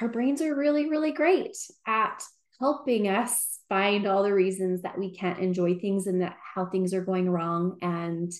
our 0.00 0.08
brains 0.08 0.42
are 0.42 0.54
really, 0.54 0.88
really 0.88 1.12
great 1.12 1.56
at 1.86 2.24
helping 2.58 3.06
us 3.06 3.60
find 3.68 4.06
all 4.06 4.24
the 4.24 4.34
reasons 4.34 4.82
that 4.82 4.98
we 4.98 5.14
can't 5.14 5.38
enjoy 5.38 5.78
things 5.78 6.08
and 6.08 6.22
that 6.22 6.36
how 6.54 6.66
things 6.66 6.92
are 6.92 7.04
going 7.04 7.30
wrong 7.30 7.78
and 7.82 8.32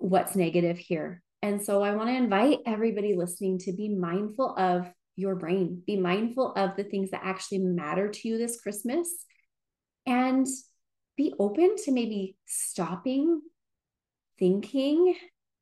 what's 0.00 0.34
negative 0.34 0.76
here. 0.76 1.22
And 1.40 1.62
so 1.62 1.82
I 1.82 1.94
want 1.94 2.08
to 2.08 2.16
invite 2.16 2.60
everybody 2.66 3.14
listening 3.14 3.58
to 3.60 3.72
be 3.72 3.88
mindful 3.88 4.56
of 4.58 4.90
your 5.16 5.34
brain. 5.34 5.82
Be 5.86 5.96
mindful 5.96 6.52
of 6.54 6.76
the 6.76 6.84
things 6.84 7.10
that 7.10 7.22
actually 7.24 7.58
matter 7.58 8.08
to 8.08 8.28
you 8.28 8.38
this 8.38 8.60
Christmas 8.60 9.08
and 10.06 10.46
be 11.16 11.32
open 11.38 11.76
to 11.84 11.92
maybe 11.92 12.36
stopping, 12.46 13.40
thinking, 14.38 15.14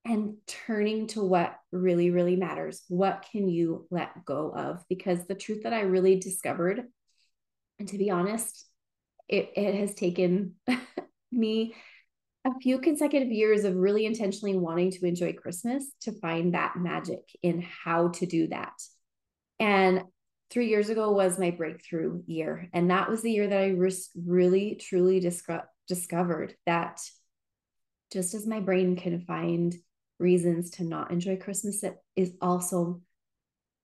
and 0.04 0.34
turning 0.46 1.06
to 1.08 1.22
what 1.22 1.54
really, 1.70 2.10
really 2.10 2.36
matters. 2.36 2.82
What 2.88 3.24
can 3.30 3.48
you 3.48 3.86
let 3.90 4.24
go 4.24 4.52
of? 4.54 4.84
Because 4.88 5.26
the 5.26 5.34
truth 5.34 5.62
that 5.62 5.72
I 5.72 5.82
really 5.82 6.18
discovered, 6.18 6.82
and 7.78 7.88
to 7.88 7.98
be 7.98 8.10
honest, 8.10 8.66
it, 9.28 9.52
it 9.54 9.74
has 9.76 9.94
taken 9.94 10.54
me 11.32 11.74
a 12.44 12.58
few 12.60 12.80
consecutive 12.80 13.30
years 13.30 13.64
of 13.64 13.76
really 13.76 14.04
intentionally 14.04 14.56
wanting 14.56 14.90
to 14.90 15.06
enjoy 15.06 15.32
Christmas 15.32 15.92
to 16.00 16.12
find 16.12 16.54
that 16.54 16.74
magic 16.76 17.20
in 17.42 17.62
how 17.62 18.08
to 18.08 18.26
do 18.26 18.48
that. 18.48 18.72
And 19.58 20.02
three 20.50 20.68
years 20.68 20.90
ago 20.90 21.12
was 21.12 21.38
my 21.38 21.50
breakthrough 21.50 22.22
year. 22.26 22.68
And 22.72 22.90
that 22.90 23.08
was 23.08 23.22
the 23.22 23.32
year 23.32 23.48
that 23.48 23.58
I 23.58 23.76
really, 24.14 24.74
truly 24.76 25.20
disco- 25.20 25.64
discovered 25.88 26.54
that 26.66 27.00
just 28.12 28.34
as 28.34 28.46
my 28.46 28.60
brain 28.60 28.96
can 28.96 29.22
find 29.22 29.74
reasons 30.18 30.70
to 30.72 30.84
not 30.84 31.10
enjoy 31.10 31.36
Christmas, 31.36 31.82
it 31.82 31.96
is 32.14 32.32
also 32.42 33.00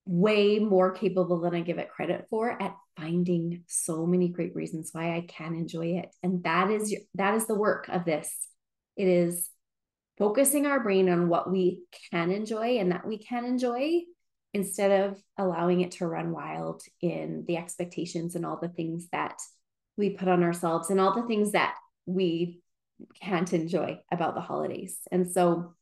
way 0.05 0.59
more 0.59 0.93
capable 0.93 1.41
than 1.41 1.55
I 1.55 1.61
give 1.61 1.79
it 1.79 1.91
credit 1.91 2.27
for 2.31 2.51
at 2.63 2.75
finding 2.97 3.65
so 3.67 4.07
many 4.07 4.29
great 4.29 4.55
reasons 4.55 4.91
why 4.93 5.17
I 5.17 5.27
can 5.29 5.55
enjoy 5.55 5.99
it. 5.99 6.09
And 6.23 6.43
that 6.45 6.71
is 6.71 6.95
that 7.15 7.35
is 7.35 7.47
the 7.47 7.55
work 7.55 7.89
of 7.89 8.05
this. 8.05 8.35
It 8.97 9.07
is 9.07 9.51
focusing 10.19 10.67
our 10.67 10.81
brain 10.81 11.09
on 11.09 11.29
what 11.29 11.51
we 11.51 11.83
can 12.11 12.31
enjoy 12.31 12.79
and 12.79 12.91
that 12.93 13.07
we 13.07 13.19
can 13.19 13.45
enjoy 13.45 14.01
instead 14.55 15.09
of 15.09 15.23
allowing 15.37 15.81
it 15.81 15.93
to 15.93 16.07
run 16.07 16.33
wild 16.33 16.83
in 17.01 17.45
the 17.47 17.57
expectations 17.57 18.35
and 18.35 18.47
all 18.47 18.59
the 18.61 18.69
things 18.69 19.09
that 19.13 19.39
we 19.97 20.11
put 20.11 20.29
on 20.29 20.43
ourselves 20.43 20.91
and 20.91 21.01
all 21.01 21.15
the 21.15 21.27
things 21.27 21.53
that 21.53 21.75
we 22.07 22.61
can't 23.21 23.53
enjoy 23.53 24.01
about 24.11 24.35
the 24.35 24.41
holidays. 24.41 24.99
And 25.13 25.31
so 25.31 25.75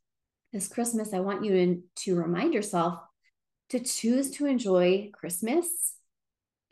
this 0.52 0.68
Christmas, 0.68 1.12
I 1.12 1.20
want 1.20 1.44
you 1.44 1.52
to, 1.52 1.82
to 2.04 2.16
remind 2.16 2.54
yourself 2.54 2.99
to 3.70 3.80
choose 3.80 4.30
to 4.32 4.46
enjoy 4.46 5.11
Christmas, 5.12 5.66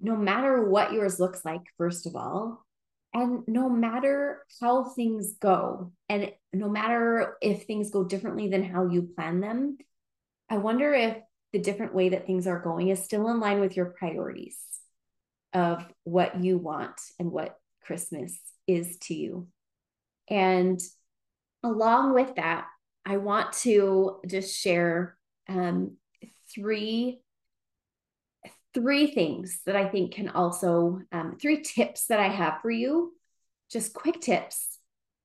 no 0.00 0.16
matter 0.16 0.68
what 0.68 0.92
yours 0.92 1.18
looks 1.18 1.44
like, 1.44 1.62
first 1.76 2.06
of 2.06 2.16
all, 2.16 2.64
and 3.12 3.42
no 3.46 3.68
matter 3.68 4.44
how 4.60 4.84
things 4.84 5.34
go, 5.40 5.92
and 6.08 6.32
no 6.52 6.68
matter 6.68 7.36
if 7.40 7.64
things 7.64 7.90
go 7.90 8.04
differently 8.04 8.48
than 8.48 8.64
how 8.64 8.88
you 8.88 9.02
plan 9.02 9.40
them. 9.40 9.78
I 10.48 10.58
wonder 10.58 10.92
if 10.92 11.16
the 11.54 11.61
different 11.61 11.94
way 11.94 12.08
that 12.08 12.26
things 12.26 12.49
are 12.49 12.58
going 12.58 12.88
is 12.88 13.04
still 13.04 13.28
in 13.28 13.38
line 13.38 13.61
with 13.61 13.76
your 13.76 13.87
priorities 13.87 14.58
of 15.52 15.87
what 16.02 16.42
you 16.42 16.58
want 16.58 17.00
and 17.20 17.30
what 17.30 17.56
Christmas 17.80 18.37
is 18.66 18.99
to 19.02 19.14
you. 19.14 19.46
And 20.28 20.80
along 21.62 22.12
with 22.12 22.34
that, 22.34 22.66
I 23.06 23.18
want 23.18 23.52
to 23.58 24.18
just 24.26 24.58
share 24.58 25.16
um, 25.49 25.96
three 26.52 27.20
three 28.75 29.06
things 29.06 29.61
that 29.66 29.76
I 29.76 29.88
think 29.88 30.14
can 30.14 30.30
also 30.30 31.02
um, 31.12 31.37
three 31.40 31.62
tips 31.62 32.06
that 32.06 32.18
I 32.18 32.26
have 32.26 32.62
for 32.62 32.70
you, 32.73 33.14
just 33.70 33.94
quick 33.94 34.20
tips 34.20 34.80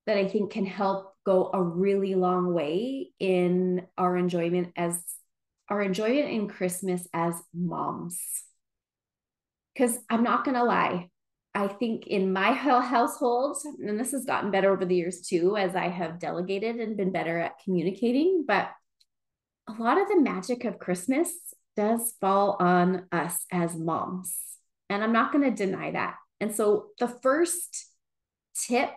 that 0.05 0.15
I 0.15 0.27
think 0.27 0.51
can 0.51 0.67
help 0.67 1.15
go 1.25 1.49
a 1.51 1.63
really 1.63 2.13
long 2.13 2.53
way 2.53 3.09
in 3.19 3.87
our 3.97 4.15
enjoyment 4.15 4.73
as 4.75 5.01
our 5.69 5.81
enjoyment 5.81 6.29
in 6.29 6.47
Christmas 6.47 7.07
as 7.13 7.35
moms. 7.53 8.19
Because 9.73 9.97
I'm 10.09 10.23
not 10.23 10.43
going 10.43 10.55
to 10.55 10.63
lie, 10.63 11.09
I 11.53 11.67
think 11.67 12.07
in 12.07 12.33
my 12.33 12.53
household, 12.53 13.57
and 13.79 13.99
this 13.99 14.11
has 14.11 14.25
gotten 14.25 14.51
better 14.51 14.71
over 14.71 14.85
the 14.85 14.95
years 14.95 15.21
too, 15.21 15.55
as 15.57 15.75
I 15.75 15.87
have 15.87 16.19
delegated 16.19 16.77
and 16.77 16.97
been 16.97 17.11
better 17.11 17.37
at 17.39 17.59
communicating, 17.63 18.45
but 18.47 18.69
a 19.67 19.81
lot 19.81 20.01
of 20.01 20.07
the 20.07 20.19
magic 20.19 20.65
of 20.65 20.79
Christmas 20.79 21.31
does 21.75 22.13
fall 22.19 22.57
on 22.59 23.05
us 23.11 23.45
as 23.51 23.75
moms. 23.75 24.35
And 24.89 25.03
I'm 25.03 25.13
not 25.13 25.31
going 25.31 25.43
to 25.43 25.55
deny 25.55 25.91
that. 25.91 26.15
And 26.39 26.53
so 26.53 26.87
the 26.99 27.07
first 27.07 27.85
tip 28.55 28.89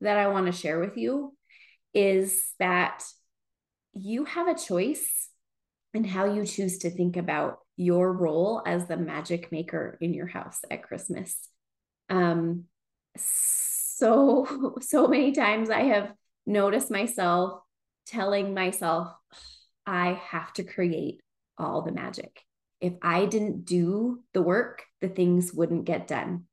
that 0.00 0.16
I 0.16 0.28
want 0.28 0.46
to 0.46 0.52
share 0.52 0.80
with 0.80 0.96
you 0.96 1.36
is 1.94 2.42
that 2.58 3.04
you 3.92 4.24
have 4.24 4.48
a 4.48 4.58
choice 4.58 5.28
and 5.94 6.06
how 6.06 6.24
you 6.24 6.46
choose 6.46 6.78
to 6.78 6.90
think 6.90 7.16
about 7.16 7.58
your 7.76 8.12
role 8.12 8.62
as 8.66 8.86
the 8.86 8.96
magic 8.96 9.52
maker 9.52 9.98
in 10.00 10.14
your 10.14 10.26
house 10.26 10.60
at 10.70 10.82
Christmas. 10.82 11.36
Um, 12.08 12.64
so, 13.16 14.76
so 14.80 15.08
many 15.08 15.32
times 15.32 15.70
I 15.70 15.82
have 15.82 16.12
noticed 16.46 16.90
myself 16.90 17.62
telling 18.06 18.54
myself, 18.54 19.08
I 19.86 20.20
have 20.28 20.52
to 20.54 20.64
create 20.64 21.20
all 21.58 21.82
the 21.82 21.92
magic. 21.92 22.40
If 22.80 22.94
I 23.02 23.26
didn't 23.26 23.64
do 23.64 24.22
the 24.32 24.42
work, 24.42 24.84
the 25.00 25.08
things 25.08 25.52
wouldn't 25.52 25.84
get 25.84 26.08
done. 26.08 26.44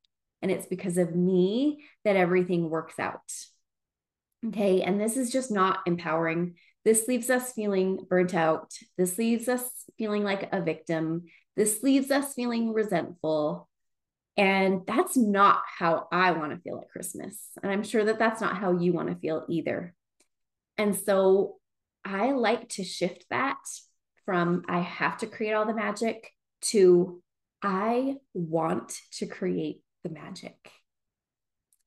And 0.41 0.51
it's 0.51 0.67
because 0.67 0.97
of 0.97 1.15
me 1.15 1.83
that 2.05 2.15
everything 2.15 2.69
works 2.69 2.99
out. 2.99 3.33
Okay. 4.47 4.81
And 4.81 5.01
this 5.01 5.17
is 5.17 5.31
just 5.31 5.51
not 5.51 5.79
empowering. 5.85 6.55
This 6.85 7.07
leaves 7.07 7.29
us 7.29 7.51
feeling 7.51 7.99
burnt 8.09 8.33
out. 8.33 8.73
This 8.97 9.17
leaves 9.17 9.47
us 9.47 9.63
feeling 9.97 10.23
like 10.23 10.49
a 10.51 10.61
victim. 10.61 11.23
This 11.55 11.83
leaves 11.83 12.09
us 12.11 12.33
feeling 12.33 12.73
resentful. 12.73 13.67
And 14.37 14.83
that's 14.87 15.17
not 15.17 15.61
how 15.77 16.07
I 16.11 16.31
want 16.31 16.53
to 16.53 16.61
feel 16.61 16.79
at 16.79 16.89
Christmas. 16.89 17.37
And 17.61 17.71
I'm 17.71 17.83
sure 17.83 18.05
that 18.05 18.19
that's 18.19 18.39
not 18.39 18.55
how 18.55 18.79
you 18.79 18.93
want 18.93 19.09
to 19.09 19.15
feel 19.15 19.45
either. 19.49 19.93
And 20.77 20.95
so 20.95 21.57
I 22.05 22.31
like 22.31 22.69
to 22.69 22.83
shift 22.85 23.25
that 23.29 23.57
from 24.25 24.63
I 24.69 24.79
have 24.79 25.17
to 25.17 25.27
create 25.27 25.53
all 25.53 25.65
the 25.65 25.73
magic 25.73 26.31
to 26.61 27.21
I 27.61 28.15
want 28.33 28.97
to 29.13 29.25
create 29.25 29.81
the 30.03 30.09
magic. 30.09 30.71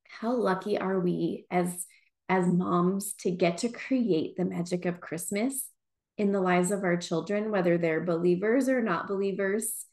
How 0.08 0.34
lucky 0.34 0.76
are 0.78 1.00
we 1.00 1.46
as 1.50 1.87
as 2.32 2.46
moms 2.46 3.12
to 3.12 3.30
get 3.30 3.58
to 3.58 3.68
create 3.68 4.36
the 4.36 4.44
magic 4.46 4.86
of 4.86 5.02
Christmas 5.02 5.68
in 6.16 6.32
the 6.32 6.40
lives 6.40 6.70
of 6.70 6.82
our 6.82 6.96
children 6.96 7.50
whether 7.50 7.76
they're 7.76 8.00
believers 8.00 8.70
or 8.70 8.80
not 8.80 9.06
believers. 9.06 9.84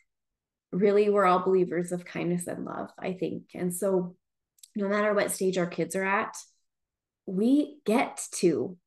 Really 0.71 1.09
we're 1.09 1.25
all 1.25 1.43
believers 1.43 1.91
of 1.91 2.05
kindness 2.05 2.47
and 2.47 2.63
love, 2.63 2.91
I 2.97 3.11
think. 3.11 3.43
And 3.53 3.75
so 3.75 4.15
no 4.73 4.87
matter 4.87 5.13
what 5.13 5.31
stage 5.31 5.57
our 5.57 5.67
kids 5.67 5.97
are 5.97 6.05
at, 6.05 6.33
we 7.25 7.79
get 7.85 8.21
to 8.35 8.77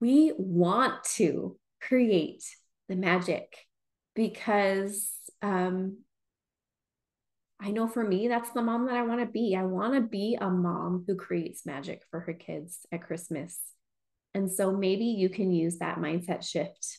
we 0.00 0.32
want 0.36 1.04
to 1.16 1.56
create 1.80 2.42
the 2.88 2.96
magic 2.96 3.54
because 4.16 5.08
um, 5.40 5.98
I 7.60 7.70
know 7.70 7.88
for 7.88 8.04
me, 8.04 8.28
that's 8.28 8.50
the 8.50 8.62
mom 8.62 8.86
that 8.86 8.96
I 8.96 9.02
want 9.02 9.20
to 9.20 9.26
be. 9.26 9.56
I 9.56 9.64
want 9.64 9.94
to 9.94 10.00
be 10.00 10.38
a 10.40 10.48
mom 10.48 11.04
who 11.06 11.16
creates 11.16 11.66
magic 11.66 12.02
for 12.10 12.20
her 12.20 12.32
kids 12.32 12.86
at 12.92 13.02
Christmas. 13.02 13.60
And 14.34 14.50
so 14.50 14.72
maybe 14.72 15.06
you 15.06 15.28
can 15.28 15.52
use 15.52 15.78
that 15.78 15.98
mindset 15.98 16.48
shift 16.48 16.98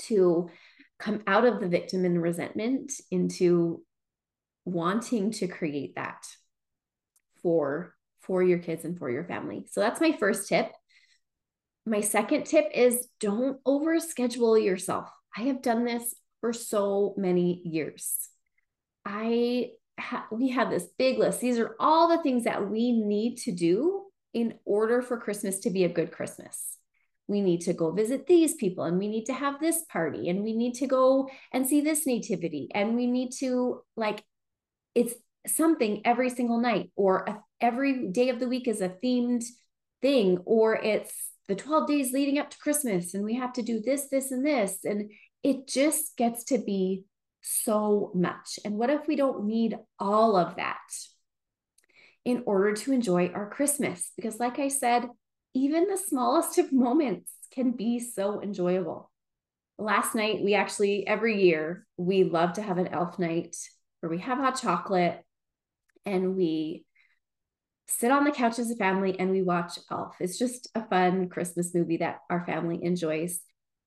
to 0.00 0.50
come 0.98 1.22
out 1.26 1.46
of 1.46 1.60
the 1.60 1.68
victim 1.68 2.04
and 2.04 2.20
resentment 2.20 2.92
into 3.10 3.82
wanting 4.64 5.30
to 5.30 5.48
create 5.48 5.94
that 5.96 6.26
for 7.42 7.94
for 8.20 8.42
your 8.42 8.58
kids 8.58 8.84
and 8.84 8.98
for 8.98 9.10
your 9.10 9.24
family. 9.24 9.66
So 9.70 9.80
that's 9.80 10.00
my 10.00 10.12
first 10.12 10.48
tip. 10.48 10.70
My 11.86 12.02
second 12.02 12.44
tip 12.44 12.66
is 12.74 13.08
don't 13.18 13.62
overschedule 13.64 14.62
yourself. 14.62 15.08
I 15.34 15.42
have 15.42 15.62
done 15.62 15.84
this 15.84 16.14
for 16.40 16.52
so 16.52 17.14
many 17.16 17.62
years. 17.64 18.29
I 19.04 19.70
ha- 19.98 20.26
we 20.30 20.50
have 20.50 20.70
this 20.70 20.86
big 20.98 21.18
list. 21.18 21.40
These 21.40 21.58
are 21.58 21.74
all 21.78 22.08
the 22.08 22.22
things 22.22 22.44
that 22.44 22.68
we 22.70 22.92
need 22.92 23.36
to 23.38 23.52
do 23.52 24.04
in 24.32 24.54
order 24.64 25.02
for 25.02 25.18
Christmas 25.18 25.60
to 25.60 25.70
be 25.70 25.84
a 25.84 25.88
good 25.88 26.12
Christmas. 26.12 26.76
We 27.26 27.40
need 27.40 27.62
to 27.62 27.72
go 27.72 27.92
visit 27.92 28.26
these 28.26 28.54
people 28.54 28.84
and 28.84 28.98
we 28.98 29.08
need 29.08 29.26
to 29.26 29.32
have 29.32 29.60
this 29.60 29.84
party 29.90 30.28
and 30.28 30.42
we 30.42 30.56
need 30.56 30.74
to 30.74 30.86
go 30.86 31.28
and 31.52 31.66
see 31.66 31.80
this 31.80 32.06
nativity 32.06 32.68
and 32.74 32.96
we 32.96 33.06
need 33.06 33.30
to 33.38 33.82
like 33.96 34.24
it's 34.94 35.14
something 35.46 36.02
every 36.04 36.28
single 36.28 36.60
night 36.60 36.90
or 36.96 37.24
a, 37.28 37.40
every 37.60 38.08
day 38.08 38.30
of 38.30 38.40
the 38.40 38.48
week 38.48 38.66
is 38.66 38.80
a 38.80 38.88
themed 38.88 39.44
thing 40.02 40.38
or 40.44 40.74
it's 40.76 41.12
the 41.48 41.54
12 41.54 41.86
days 41.86 42.12
leading 42.12 42.38
up 42.38 42.50
to 42.50 42.58
Christmas 42.58 43.14
and 43.14 43.24
we 43.24 43.34
have 43.34 43.52
to 43.52 43.62
do 43.62 43.80
this, 43.80 44.08
this, 44.08 44.30
and 44.30 44.44
this. 44.44 44.78
And 44.84 45.10
it 45.42 45.66
just 45.66 46.16
gets 46.16 46.44
to 46.44 46.58
be 46.58 47.04
so 47.40 48.12
much. 48.14 48.58
And 48.64 48.76
what 48.76 48.90
if 48.90 49.06
we 49.06 49.16
don't 49.16 49.44
need 49.44 49.78
all 49.98 50.36
of 50.36 50.56
that 50.56 50.78
in 52.24 52.42
order 52.46 52.74
to 52.74 52.92
enjoy 52.92 53.28
our 53.28 53.48
Christmas? 53.48 54.12
Because, 54.16 54.38
like 54.38 54.58
I 54.58 54.68
said, 54.68 55.08
even 55.54 55.88
the 55.88 55.96
smallest 55.96 56.58
of 56.58 56.72
moments 56.72 57.32
can 57.52 57.72
be 57.72 57.98
so 57.98 58.40
enjoyable. 58.40 59.10
Last 59.78 60.14
night, 60.14 60.44
we 60.44 60.54
actually, 60.54 61.06
every 61.06 61.42
year, 61.42 61.86
we 61.96 62.24
love 62.24 62.54
to 62.54 62.62
have 62.62 62.78
an 62.78 62.88
elf 62.88 63.18
night 63.18 63.56
where 64.00 64.10
we 64.10 64.18
have 64.18 64.38
hot 64.38 64.60
chocolate 64.60 65.24
and 66.04 66.36
we 66.36 66.84
sit 67.90 68.12
on 68.12 68.24
the 68.24 68.30
couch 68.30 68.58
as 68.58 68.70
a 68.70 68.76
family 68.76 69.18
and 69.18 69.30
we 69.30 69.42
watch 69.42 69.78
Elf. 69.90 70.16
It's 70.20 70.38
just 70.38 70.68
a 70.74 70.86
fun 70.86 71.28
Christmas 71.28 71.74
movie 71.74 71.98
that 71.98 72.20
our 72.30 72.46
family 72.46 72.78
enjoys. 72.82 73.40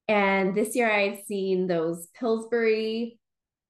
And 0.08 0.54
this 0.56 0.76
year 0.76 0.92
I've 0.92 1.20
seen 1.20 1.68
those 1.68 2.08
Pillsbury 2.20 3.18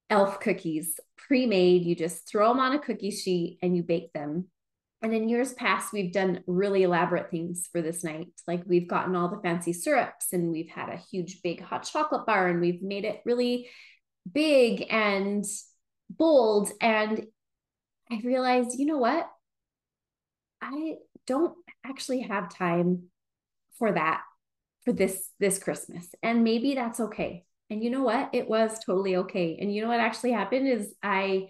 elf 0.09 0.39
cookies 0.39 0.99
pre-made. 1.17 1.83
You 1.83 1.95
just 1.95 2.27
throw 2.27 2.49
them 2.49 2.59
on 2.59 2.73
a 2.73 2.79
cookie 2.79 3.11
sheet 3.11 3.59
and 3.61 3.75
you 3.75 3.83
bake 3.83 4.13
them. 4.13 4.45
And 5.01 5.13
in 5.13 5.27
years 5.27 5.53
past, 5.53 5.91
we've 5.91 6.13
done 6.13 6.43
really 6.47 6.83
elaborate 6.83 7.29
things 7.29 7.67
for 7.71 7.81
this 7.81 8.03
night. 8.05 8.27
Like 8.47 8.63
we've 8.65 8.87
gotten 8.87 9.15
all 9.15 9.27
the 9.27 9.41
fancy 9.41 9.73
syrups 9.73 10.31
and 10.31 10.49
we've 10.49 10.69
had 10.69 10.89
a 10.89 11.01
huge 11.11 11.41
big 11.41 11.61
hot 11.61 11.83
chocolate 11.83 12.25
bar 12.25 12.47
and 12.47 12.61
we've 12.61 12.81
made 12.81 13.03
it 13.03 13.21
really 13.25 13.69
big 14.31 14.85
and 14.89 15.43
bold. 16.09 16.71
And 16.79 17.25
I 18.09 18.21
realized, 18.23 18.79
you 18.79 18.85
know 18.85 18.97
what? 18.97 19.29
I 20.61 20.95
don't 21.27 21.55
actually 21.85 22.21
have 22.21 22.53
time 22.53 23.03
for 23.77 23.91
that 23.91 24.21
for 24.85 24.93
this 24.93 25.29
this 25.39 25.59
Christmas. 25.59 26.07
And 26.21 26.43
maybe 26.43 26.75
that's 26.75 26.99
okay. 26.99 27.45
And 27.73 27.83
you 27.83 27.89
know 27.89 28.03
what? 28.03 28.29
It 28.33 28.47
was 28.47 28.79
totally 28.85 29.15
okay. 29.17 29.57
And 29.59 29.73
you 29.73 29.81
know 29.81 29.87
what 29.87 29.99
actually 29.99 30.31
happened 30.31 30.67
is 30.67 30.93
I 31.01 31.47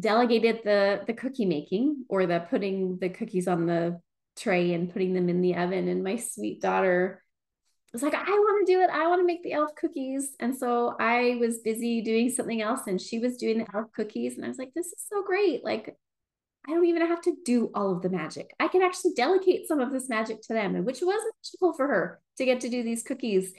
delegated 0.00 0.60
the 0.64 1.02
the 1.06 1.12
cookie 1.12 1.44
making 1.44 2.06
or 2.08 2.26
the 2.26 2.40
putting 2.48 2.98
the 2.98 3.10
cookies 3.10 3.46
on 3.46 3.66
the 3.66 4.00
tray 4.38 4.72
and 4.72 4.90
putting 4.90 5.12
them 5.12 5.28
in 5.28 5.42
the 5.42 5.54
oven 5.54 5.88
and 5.88 6.02
my 6.02 6.16
sweet 6.16 6.62
daughter 6.62 7.22
was 7.92 8.02
like 8.02 8.14
I 8.14 8.22
want 8.22 8.66
to 8.66 8.72
do 8.72 8.80
it. 8.80 8.88
I 8.88 9.06
want 9.08 9.20
to 9.20 9.26
make 9.26 9.42
the 9.42 9.52
elf 9.52 9.74
cookies. 9.74 10.34
And 10.40 10.56
so 10.56 10.96
I 10.98 11.36
was 11.38 11.58
busy 11.58 12.00
doing 12.00 12.30
something 12.30 12.62
else 12.62 12.86
and 12.86 12.98
she 12.98 13.18
was 13.18 13.36
doing 13.36 13.58
the 13.58 13.66
elf 13.74 13.92
cookies 13.94 14.36
and 14.36 14.46
I 14.46 14.48
was 14.48 14.58
like 14.58 14.72
this 14.74 14.86
is 14.86 15.04
so 15.08 15.22
great. 15.22 15.62
Like 15.62 15.94
I 16.66 16.70
don't 16.70 16.86
even 16.86 17.06
have 17.06 17.20
to 17.22 17.36
do 17.44 17.70
all 17.74 17.92
of 17.92 18.02
the 18.02 18.08
magic. 18.08 18.54
I 18.58 18.68
can 18.68 18.82
actually 18.82 19.12
delegate 19.14 19.68
some 19.68 19.80
of 19.80 19.92
this 19.92 20.08
magic 20.08 20.40
to 20.42 20.54
them, 20.54 20.84
which 20.84 21.02
was 21.02 21.20
magical 21.42 21.74
for 21.74 21.88
her 21.88 22.20
to 22.38 22.44
get 22.44 22.60
to 22.60 22.70
do 22.70 22.82
these 22.82 23.02
cookies. 23.02 23.52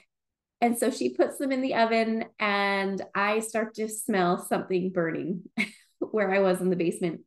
And 0.64 0.78
so 0.78 0.90
she 0.92 1.10
puts 1.10 1.38
them 1.38 1.52
in 1.52 1.62
the 1.62 1.76
oven, 1.76 2.24
and 2.40 3.02
I 3.14 3.42
start 3.42 3.74
to 3.74 3.90
smell 3.90 4.38
something 4.38 4.92
burning 4.92 5.44
where 6.00 6.34
I 6.34 6.40
was 6.40 6.62
in 6.62 6.70
the 6.70 6.78
basement. 6.78 7.20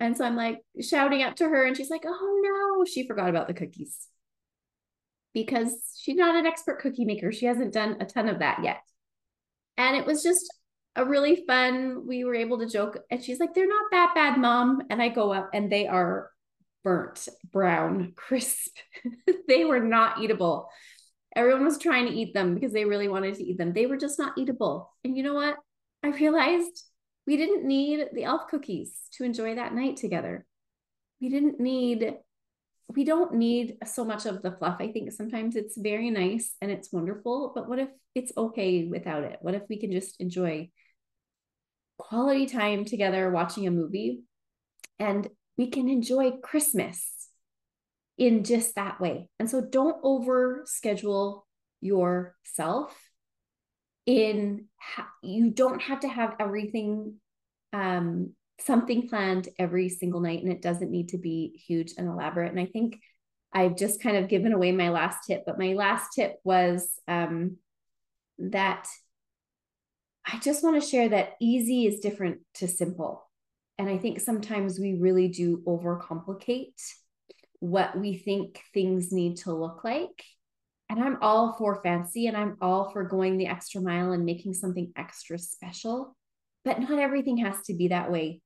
And 0.00 0.16
so 0.16 0.24
I'm 0.24 0.34
like 0.34 0.62
shouting 0.80 1.22
up 1.22 1.36
to 1.36 1.44
her, 1.44 1.66
and 1.66 1.76
she's 1.76 1.90
like, 1.90 2.04
Oh 2.06 2.40
no, 2.78 2.86
she 2.86 3.06
forgot 3.06 3.28
about 3.28 3.48
the 3.48 3.54
cookies 3.54 3.98
because 5.34 5.74
she's 6.00 6.16
not 6.16 6.36
an 6.36 6.46
expert 6.46 6.80
cookie 6.80 7.04
maker. 7.04 7.32
She 7.32 7.44
hasn't 7.44 7.74
done 7.74 7.98
a 8.00 8.06
ton 8.06 8.30
of 8.30 8.38
that 8.38 8.64
yet. 8.64 8.80
And 9.76 9.94
it 9.94 10.06
was 10.06 10.22
just 10.22 10.50
a 10.96 11.04
really 11.04 11.44
fun, 11.46 12.06
we 12.06 12.24
were 12.24 12.34
able 12.34 12.60
to 12.60 12.66
joke. 12.66 12.98
And 13.10 13.22
she's 13.22 13.40
like, 13.40 13.52
they're 13.52 13.68
not 13.68 13.90
that 13.90 14.12
bad, 14.14 14.38
mom. 14.38 14.84
And 14.88 15.02
I 15.02 15.10
go 15.10 15.34
up 15.34 15.50
and 15.52 15.70
they 15.70 15.86
are 15.86 16.30
burnt, 16.82 17.28
brown, 17.52 18.12
crisp. 18.16 18.74
they 19.48 19.66
were 19.66 19.80
not 19.80 20.22
eatable. 20.22 20.70
Everyone 21.38 21.64
was 21.64 21.78
trying 21.78 22.06
to 22.06 22.12
eat 22.12 22.34
them 22.34 22.54
because 22.54 22.72
they 22.72 22.84
really 22.84 23.06
wanted 23.06 23.36
to 23.36 23.44
eat 23.44 23.58
them. 23.58 23.72
They 23.72 23.86
were 23.86 23.96
just 23.96 24.18
not 24.18 24.36
eatable. 24.36 24.92
And 25.04 25.16
you 25.16 25.22
know 25.22 25.34
what? 25.34 25.54
I 26.02 26.08
realized 26.08 26.82
we 27.28 27.36
didn't 27.36 27.64
need 27.64 28.08
the 28.12 28.24
elf 28.24 28.48
cookies 28.50 28.92
to 29.12 29.22
enjoy 29.22 29.54
that 29.54 29.72
night 29.72 29.98
together. 29.98 30.44
We 31.20 31.28
didn't 31.28 31.60
need 31.60 32.14
we 32.88 33.04
don't 33.04 33.34
need 33.34 33.76
so 33.86 34.04
much 34.04 34.26
of 34.26 34.42
the 34.42 34.50
fluff. 34.50 34.78
I 34.80 34.90
think 34.90 35.12
sometimes 35.12 35.54
it's 35.54 35.78
very 35.78 36.10
nice 36.10 36.56
and 36.60 36.72
it's 36.72 36.92
wonderful, 36.92 37.52
but 37.54 37.68
what 37.68 37.78
if 37.78 37.90
it's 38.16 38.32
okay 38.36 38.86
without 38.86 39.22
it? 39.22 39.38
What 39.40 39.54
if 39.54 39.62
we 39.68 39.78
can 39.78 39.92
just 39.92 40.20
enjoy 40.20 40.70
quality 41.98 42.46
time 42.46 42.84
together 42.84 43.30
watching 43.30 43.68
a 43.68 43.70
movie 43.70 44.22
and 44.98 45.28
we 45.56 45.68
can 45.68 45.88
enjoy 45.88 46.32
Christmas 46.42 47.17
in 48.18 48.44
just 48.44 48.74
that 48.74 49.00
way. 49.00 49.28
And 49.38 49.48
so 49.48 49.60
don't 49.60 49.96
over 50.02 50.62
schedule 50.66 51.46
yourself 51.80 52.94
in 54.06 54.66
ha- 54.80 55.10
you 55.22 55.50
don't 55.50 55.80
have 55.80 56.00
to 56.00 56.08
have 56.08 56.34
everything 56.40 57.14
um 57.72 58.30
something 58.60 59.06
planned 59.06 59.48
every 59.58 59.88
single 59.88 60.20
night 60.20 60.42
and 60.42 60.50
it 60.50 60.62
doesn't 60.62 60.90
need 60.90 61.10
to 61.10 61.18
be 61.18 61.62
huge 61.68 61.92
and 61.98 62.08
elaborate 62.08 62.50
and 62.50 62.58
i 62.58 62.64
think 62.64 62.98
i've 63.52 63.76
just 63.76 64.02
kind 64.02 64.16
of 64.16 64.28
given 64.28 64.52
away 64.52 64.72
my 64.72 64.88
last 64.88 65.18
tip 65.26 65.44
but 65.46 65.58
my 65.58 65.74
last 65.74 66.08
tip 66.14 66.36
was 66.42 66.98
um 67.06 67.58
that 68.38 68.88
I 70.30 70.38
just 70.40 70.62
want 70.62 70.80
to 70.80 70.86
share 70.86 71.08
that 71.08 71.36
easy 71.40 71.86
is 71.86 72.00
different 72.00 72.40
to 72.54 72.68
simple. 72.68 73.26
And 73.78 73.88
I 73.88 73.96
think 73.96 74.20
sometimes 74.20 74.78
we 74.78 74.94
really 74.94 75.28
do 75.28 75.62
overcomplicate 75.66 76.74
what 77.60 77.98
we 77.98 78.16
think 78.16 78.60
things 78.72 79.12
need 79.12 79.38
to 79.38 79.52
look 79.52 79.84
like. 79.84 80.24
And 80.90 81.02
I'm 81.02 81.18
all 81.20 81.54
for 81.58 81.82
fancy 81.82 82.26
and 82.26 82.36
I'm 82.36 82.56
all 82.60 82.90
for 82.90 83.04
going 83.04 83.36
the 83.36 83.46
extra 83.46 83.80
mile 83.80 84.12
and 84.12 84.24
making 84.24 84.54
something 84.54 84.92
extra 84.96 85.38
special. 85.38 86.16
But 86.64 86.80
not 86.80 86.98
everything 86.98 87.38
has 87.38 87.60
to 87.66 87.74
be 87.74 87.88
that 87.88 88.10
way. 88.10 88.40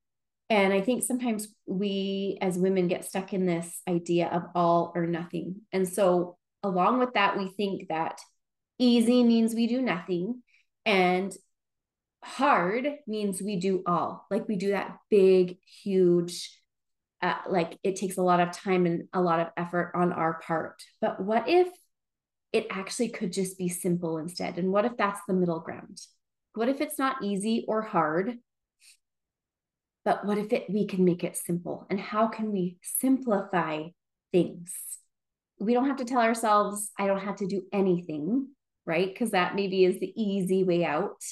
And 0.50 0.72
I 0.72 0.80
think 0.80 1.02
sometimes 1.02 1.48
we 1.66 2.36
as 2.40 2.58
women 2.58 2.88
get 2.88 3.04
stuck 3.04 3.32
in 3.32 3.46
this 3.46 3.80
idea 3.88 4.28
of 4.28 4.42
all 4.54 4.92
or 4.94 5.06
nothing. 5.06 5.62
And 5.72 5.88
so 5.88 6.36
along 6.62 6.98
with 6.98 7.14
that, 7.14 7.38
we 7.38 7.48
think 7.48 7.88
that 7.88 8.20
easy 8.78 9.22
means 9.22 9.54
we 9.54 9.66
do 9.66 9.80
nothing 9.80 10.42
and 10.84 11.32
hard 12.22 12.86
means 13.06 13.40
we 13.40 13.56
do 13.56 13.82
all. 13.86 14.26
Like 14.30 14.48
we 14.48 14.56
do 14.56 14.72
that 14.72 14.98
big, 15.10 15.58
huge, 15.82 16.50
uh, 17.22 17.36
like 17.48 17.78
it 17.84 17.96
takes 17.96 18.16
a 18.16 18.22
lot 18.22 18.40
of 18.40 18.50
time 18.50 18.84
and 18.84 19.04
a 19.12 19.20
lot 19.20 19.40
of 19.40 19.48
effort 19.56 19.92
on 19.94 20.12
our 20.12 20.40
part. 20.40 20.82
But 21.00 21.20
what 21.20 21.48
if 21.48 21.68
it 22.52 22.66
actually 22.70 23.08
could 23.10 23.32
just 23.32 23.56
be 23.56 23.68
simple 23.68 24.18
instead? 24.18 24.58
And 24.58 24.72
what 24.72 24.84
if 24.84 24.96
that's 24.96 25.20
the 25.26 25.34
middle 25.34 25.60
ground? 25.60 26.00
What 26.54 26.68
if 26.68 26.80
it's 26.80 26.98
not 26.98 27.22
easy 27.22 27.64
or 27.68 27.82
hard? 27.82 28.38
But 30.04 30.26
what 30.26 30.36
if 30.36 30.52
it 30.52 30.68
we 30.68 30.86
can 30.86 31.04
make 31.04 31.22
it 31.22 31.36
simple? 31.36 31.86
And 31.88 32.00
how 32.00 32.26
can 32.26 32.50
we 32.52 32.76
simplify 32.82 33.84
things? 34.32 34.74
We 35.60 35.74
don't 35.74 35.86
have 35.86 35.98
to 35.98 36.04
tell 36.04 36.20
ourselves, 36.20 36.90
I 36.98 37.06
don't 37.06 37.20
have 37.20 37.36
to 37.36 37.46
do 37.46 37.62
anything, 37.72 38.48
right? 38.84 39.06
Because 39.06 39.30
that 39.30 39.54
maybe 39.54 39.84
is 39.84 40.00
the 40.00 40.12
easy 40.20 40.64
way 40.64 40.84
out. 40.84 41.22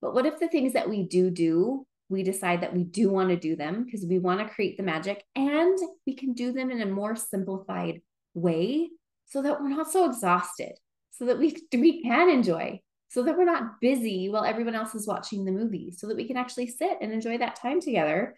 But 0.00 0.14
what 0.14 0.26
if 0.26 0.38
the 0.40 0.48
things 0.48 0.72
that 0.72 0.88
we 0.88 1.06
do 1.06 1.30
do, 1.30 1.86
we 2.08 2.22
decide 2.22 2.62
that 2.62 2.74
we 2.74 2.84
do 2.84 3.08
want 3.08 3.30
to 3.30 3.36
do 3.36 3.56
them 3.56 3.84
because 3.84 4.04
we 4.06 4.18
want 4.18 4.40
to 4.40 4.54
create 4.54 4.76
the 4.76 4.82
magic 4.82 5.24
and 5.34 5.78
we 6.06 6.14
can 6.14 6.34
do 6.34 6.52
them 6.52 6.70
in 6.70 6.80
a 6.82 6.86
more 6.86 7.16
simplified 7.16 8.00
way 8.34 8.90
so 9.26 9.42
that 9.42 9.60
we're 9.60 9.68
not 9.68 9.90
so 9.90 10.08
exhausted, 10.08 10.72
so 11.10 11.24
that 11.26 11.38
we, 11.38 11.56
we 11.72 12.02
can 12.02 12.28
enjoy 12.28 12.80
so 13.14 13.22
that 13.22 13.38
we're 13.38 13.44
not 13.44 13.80
busy 13.80 14.28
while 14.28 14.44
everyone 14.44 14.74
else 14.74 14.92
is 14.96 15.06
watching 15.06 15.44
the 15.44 15.52
movie 15.52 15.92
so 15.96 16.08
that 16.08 16.16
we 16.16 16.26
can 16.26 16.36
actually 16.36 16.66
sit 16.66 16.98
and 17.00 17.12
enjoy 17.12 17.38
that 17.38 17.54
time 17.54 17.80
together 17.80 18.34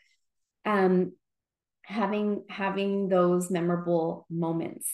um 0.67 1.13
having 1.83 2.45
having 2.51 3.09
those 3.09 3.51
memorable 3.51 4.27
moments. 4.29 4.91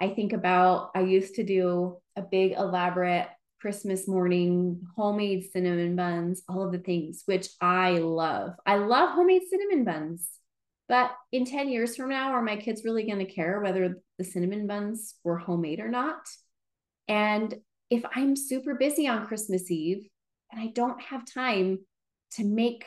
I 0.00 0.08
think 0.08 0.32
about 0.32 0.90
i 0.94 1.00
used 1.00 1.36
to 1.36 1.44
do 1.44 1.96
a 2.16 2.22
big 2.22 2.52
elaborate 2.52 3.28
christmas 3.62 4.06
morning 4.06 4.80
homemade 4.96 5.48
cinnamon 5.52 5.96
buns 5.96 6.42
all 6.48 6.62
of 6.62 6.72
the 6.72 6.78
things 6.78 7.22
which 7.26 7.48
i 7.60 7.92
love 7.92 8.54
i 8.66 8.76
love 8.76 9.10
homemade 9.10 9.42
cinnamon 9.48 9.84
buns 9.84 10.28
but 10.88 11.12
in 11.30 11.46
10 11.46 11.68
years 11.68 11.96
from 11.96 12.10
now 12.10 12.32
are 12.32 12.42
my 12.42 12.56
kids 12.56 12.84
really 12.84 13.04
going 13.04 13.24
to 13.24 13.32
care 13.32 13.60
whether 13.60 14.02
the 14.18 14.24
cinnamon 14.24 14.66
buns 14.66 15.14
were 15.24 15.38
homemade 15.38 15.80
or 15.80 15.88
not 15.88 16.18
and 17.08 17.54
if 17.92 18.02
I'm 18.16 18.36
super 18.36 18.74
busy 18.74 19.06
on 19.06 19.26
Christmas 19.26 19.70
Eve 19.70 20.08
and 20.50 20.58
I 20.58 20.68
don't 20.68 20.98
have 21.02 21.26
time 21.26 21.80
to 22.32 22.44
make 22.44 22.86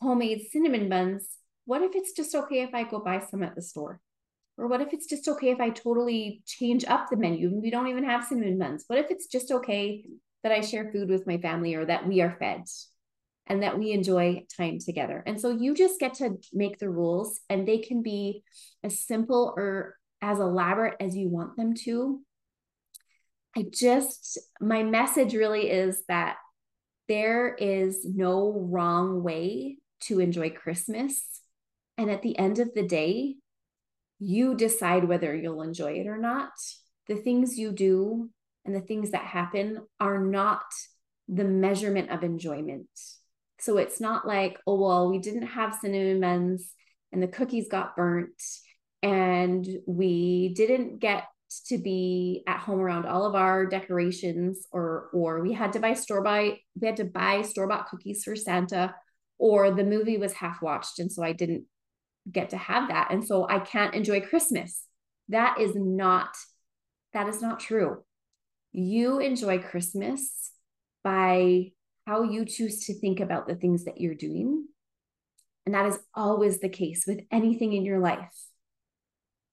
homemade 0.00 0.46
cinnamon 0.50 0.88
buns, 0.88 1.28
what 1.66 1.82
if 1.82 1.92
it's 1.94 2.12
just 2.12 2.34
okay 2.34 2.62
if 2.62 2.74
I 2.74 2.84
go 2.84 2.98
buy 2.98 3.20
some 3.20 3.42
at 3.42 3.54
the 3.54 3.60
store? 3.60 4.00
Or 4.62 4.68
what 4.68 4.80
if 4.80 4.92
it's 4.92 5.06
just 5.06 5.26
okay 5.26 5.50
if 5.50 5.60
I 5.60 5.70
totally 5.70 6.44
change 6.46 6.84
up 6.84 7.10
the 7.10 7.16
menu 7.16 7.48
and 7.48 7.60
we 7.60 7.68
don't 7.68 7.88
even 7.88 8.04
have 8.04 8.24
cinnamon 8.24 8.60
buns? 8.60 8.84
What 8.86 9.00
if 9.00 9.10
it's 9.10 9.26
just 9.26 9.50
okay 9.50 10.04
that 10.44 10.52
I 10.52 10.60
share 10.60 10.92
food 10.92 11.08
with 11.08 11.26
my 11.26 11.38
family 11.38 11.74
or 11.74 11.84
that 11.84 12.06
we 12.06 12.20
are 12.20 12.36
fed 12.38 12.62
and 13.48 13.64
that 13.64 13.76
we 13.76 13.90
enjoy 13.90 14.46
time 14.56 14.78
together? 14.78 15.24
And 15.26 15.40
so 15.40 15.50
you 15.50 15.74
just 15.74 15.98
get 15.98 16.14
to 16.14 16.38
make 16.52 16.78
the 16.78 16.88
rules 16.88 17.40
and 17.50 17.66
they 17.66 17.78
can 17.78 18.04
be 18.04 18.44
as 18.84 19.00
simple 19.00 19.52
or 19.56 19.98
as 20.20 20.38
elaborate 20.38 20.94
as 21.00 21.16
you 21.16 21.28
want 21.28 21.56
them 21.56 21.74
to. 21.82 22.20
I 23.56 23.64
just, 23.68 24.38
my 24.60 24.84
message 24.84 25.34
really 25.34 25.70
is 25.70 26.04
that 26.06 26.36
there 27.08 27.52
is 27.52 28.04
no 28.04 28.52
wrong 28.52 29.24
way 29.24 29.78
to 30.02 30.20
enjoy 30.20 30.50
Christmas. 30.50 31.20
And 31.98 32.08
at 32.08 32.22
the 32.22 32.38
end 32.38 32.60
of 32.60 32.72
the 32.74 32.86
day, 32.86 33.38
you 34.22 34.54
decide 34.54 35.04
whether 35.04 35.34
you'll 35.34 35.62
enjoy 35.62 35.94
it 35.94 36.06
or 36.06 36.16
not. 36.16 36.52
The 37.08 37.16
things 37.16 37.58
you 37.58 37.72
do 37.72 38.30
and 38.64 38.74
the 38.74 38.80
things 38.80 39.10
that 39.10 39.24
happen 39.24 39.80
are 39.98 40.18
not 40.18 40.62
the 41.28 41.44
measurement 41.44 42.10
of 42.10 42.22
enjoyment. 42.22 42.88
So 43.58 43.78
it's 43.78 44.00
not 44.00 44.26
like, 44.26 44.58
oh, 44.66 44.80
well, 44.80 45.10
we 45.10 45.18
didn't 45.18 45.48
have 45.48 45.78
cinnamon 45.80 46.20
buns 46.20 46.70
and 47.10 47.22
the 47.22 47.28
cookies 47.28 47.68
got 47.68 47.96
burnt 47.96 48.40
and 49.02 49.66
we 49.86 50.54
didn't 50.54 51.00
get 51.00 51.24
to 51.66 51.76
be 51.76 52.44
at 52.46 52.60
home 52.60 52.80
around 52.80 53.04
all 53.04 53.26
of 53.26 53.34
our 53.34 53.66
decorations 53.66 54.66
or 54.72 55.10
or 55.12 55.42
we 55.42 55.52
had 55.52 55.74
to 55.74 55.80
buy 55.80 55.92
store 55.92 56.22
buy 56.22 56.56
we 56.80 56.86
had 56.86 56.96
to 56.96 57.04
buy 57.04 57.42
store 57.42 57.68
bought 57.68 57.88
cookies 57.88 58.24
for 58.24 58.34
Santa 58.34 58.94
or 59.36 59.70
the 59.70 59.84
movie 59.84 60.16
was 60.16 60.32
half 60.32 60.62
watched 60.62 60.98
and 60.98 61.12
so 61.12 61.22
I 61.22 61.32
didn't 61.32 61.66
get 62.30 62.50
to 62.50 62.56
have 62.56 62.88
that 62.88 63.10
and 63.10 63.24
so 63.24 63.48
I 63.48 63.58
can't 63.58 63.94
enjoy 63.94 64.20
Christmas. 64.20 64.84
That 65.28 65.60
is 65.60 65.72
not 65.74 66.36
that 67.12 67.28
is 67.28 67.42
not 67.42 67.60
true. 67.60 68.02
You 68.72 69.18
enjoy 69.18 69.58
Christmas 69.58 70.50
by 71.04 71.72
how 72.06 72.22
you 72.22 72.44
choose 72.44 72.86
to 72.86 72.98
think 72.98 73.20
about 73.20 73.46
the 73.46 73.54
things 73.54 73.84
that 73.84 74.00
you're 74.00 74.14
doing. 74.14 74.66
And 75.66 75.74
that 75.74 75.86
is 75.86 75.98
always 76.14 76.58
the 76.58 76.68
case 76.68 77.04
with 77.06 77.20
anything 77.30 77.72
in 77.74 77.84
your 77.84 78.00
life 78.00 78.32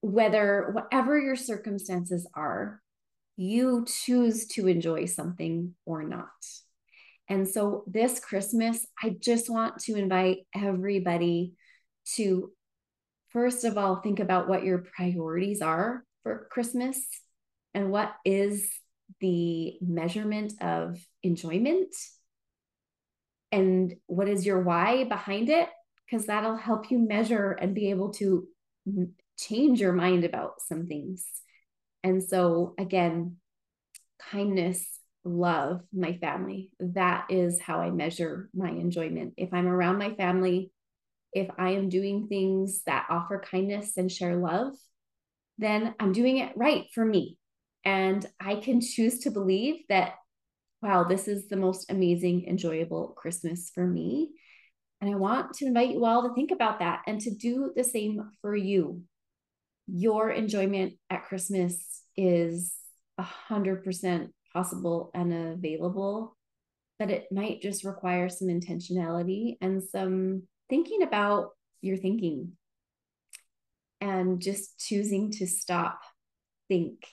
whether 0.01 0.71
whatever 0.71 1.19
your 1.19 1.36
circumstances 1.36 2.27
are, 2.34 2.82
you 3.36 3.86
choose 3.88 4.47
to 4.47 4.67
enjoy 4.67 5.05
something 5.05 5.73
or 5.86 6.03
not. 6.03 6.27
And 7.27 7.47
so 7.47 7.84
this 7.88 8.19
Christmas, 8.19 8.86
I 9.01 9.15
just 9.19 9.49
want 9.49 9.79
to 9.84 9.95
invite 9.95 10.39
everybody 10.55 11.53
to, 12.15 12.51
first 13.29 13.63
of 13.63 13.77
all, 13.77 13.97
think 13.97 14.19
about 14.19 14.47
what 14.47 14.63
your 14.63 14.79
priorities 14.79 15.61
are 15.61 16.03
for 16.23 16.47
Christmas 16.51 17.01
and 17.73 17.91
what 17.91 18.13
is 18.25 18.69
the 19.19 19.77
measurement 19.81 20.53
of 20.61 20.99
enjoyment 21.23 21.95
and 23.51 23.95
what 24.05 24.27
is 24.27 24.45
your 24.45 24.61
why 24.61 25.03
behind 25.05 25.49
it 25.49 25.69
because 26.09 26.25
that'll 26.25 26.55
help 26.55 26.89
you 26.91 26.97
measure 26.97 27.51
and 27.51 27.75
be 27.75 27.89
able 27.89 28.11
to 28.13 28.47
change 29.37 29.79
your 29.79 29.93
mind 29.93 30.23
about 30.23 30.61
some 30.67 30.87
things. 30.87 31.25
And 32.03 32.23
so, 32.23 32.73
again, 32.79 33.37
kindness, 34.31 34.85
love, 35.23 35.81
my 35.93 36.17
family, 36.17 36.71
that 36.79 37.27
is 37.29 37.59
how 37.59 37.81
I 37.81 37.91
measure 37.91 38.49
my 38.53 38.69
enjoyment. 38.69 39.33
If 39.37 39.53
I'm 39.53 39.67
around 39.67 39.97
my 39.97 40.13
family, 40.15 40.71
if 41.33 41.47
I 41.57 41.71
am 41.71 41.89
doing 41.89 42.27
things 42.27 42.81
that 42.85 43.07
offer 43.09 43.39
kindness 43.39 43.97
and 43.97 44.11
share 44.11 44.35
love, 44.35 44.73
then 45.57 45.93
I'm 45.99 46.11
doing 46.11 46.37
it 46.37 46.53
right 46.55 46.85
for 46.93 47.05
me. 47.05 47.37
And 47.85 48.25
I 48.39 48.55
can 48.55 48.81
choose 48.81 49.19
to 49.19 49.31
believe 49.31 49.83
that, 49.89 50.13
wow, 50.81 51.03
this 51.03 51.27
is 51.27 51.47
the 51.47 51.57
most 51.57 51.91
amazing, 51.91 52.45
enjoyable 52.47 53.09
Christmas 53.17 53.71
for 53.73 53.85
me. 53.85 54.29
And 55.01 55.09
I 55.09 55.15
want 55.15 55.53
to 55.55 55.65
invite 55.65 55.91
you 55.91 56.05
all 56.05 56.27
to 56.27 56.33
think 56.33 56.51
about 56.51 56.79
that 56.79 57.01
and 57.07 57.21
to 57.21 57.31
do 57.33 57.71
the 57.75 57.83
same 57.83 58.31
for 58.41 58.55
you 58.55 59.03
your 59.91 60.29
enjoyment 60.29 60.93
at 61.09 61.25
Christmas 61.25 62.03
is 62.15 62.75
a 63.17 63.23
hundred 63.23 63.83
percent 63.83 64.31
possible 64.53 65.11
and 65.13 65.33
available, 65.33 66.37
but 66.97 67.09
it 67.09 67.27
might 67.31 67.61
just 67.61 67.83
require 67.83 68.29
some 68.29 68.47
intentionality 68.47 69.57
and 69.61 69.81
some 69.81 70.43
thinking 70.69 71.01
about 71.03 71.49
your 71.82 71.97
thinking 71.97 72.53
and 74.01 74.41
just 74.41 74.79
choosing 74.79 75.32
to 75.32 75.47
stop, 75.47 75.99
think, 76.67 77.05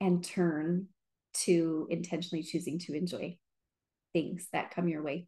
and 0.00 0.22
turn 0.22 0.86
to 1.32 1.86
intentionally 1.90 2.42
choosing 2.42 2.78
to 2.80 2.94
enjoy 2.94 3.36
things 4.12 4.46
that 4.52 4.74
come 4.74 4.88
your 4.88 5.02
way. 5.02 5.26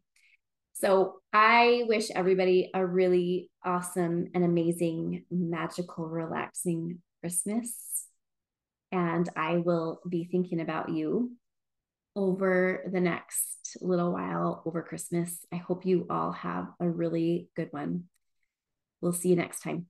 So 0.73 1.15
I 1.31 1.83
wish 1.87 2.09
everybody 2.11 2.71
a 2.73 2.85
really 2.85 3.49
awesome 3.63 4.27
and 4.33 4.43
amazing, 4.43 5.25
magical, 5.29 6.07
relaxing 6.07 6.99
Christmas. 7.21 8.05
And 8.91 9.29
I 9.35 9.57
will 9.57 9.99
be 10.07 10.25
thinking 10.25 10.61
about 10.61 10.89
you 10.89 11.31
over 12.15 12.83
the 12.91 12.99
next 12.99 13.57
little 13.81 14.13
while 14.13 14.61
over 14.65 14.81
Christmas. 14.81 15.45
I 15.51 15.57
hope 15.57 15.85
you 15.85 16.07
all 16.09 16.31
have 16.31 16.67
a 16.79 16.89
really 16.89 17.49
good 17.55 17.69
one. 17.71 18.05
We'll 19.01 19.13
see 19.13 19.29
you 19.29 19.35
next 19.35 19.61
time. 19.61 19.87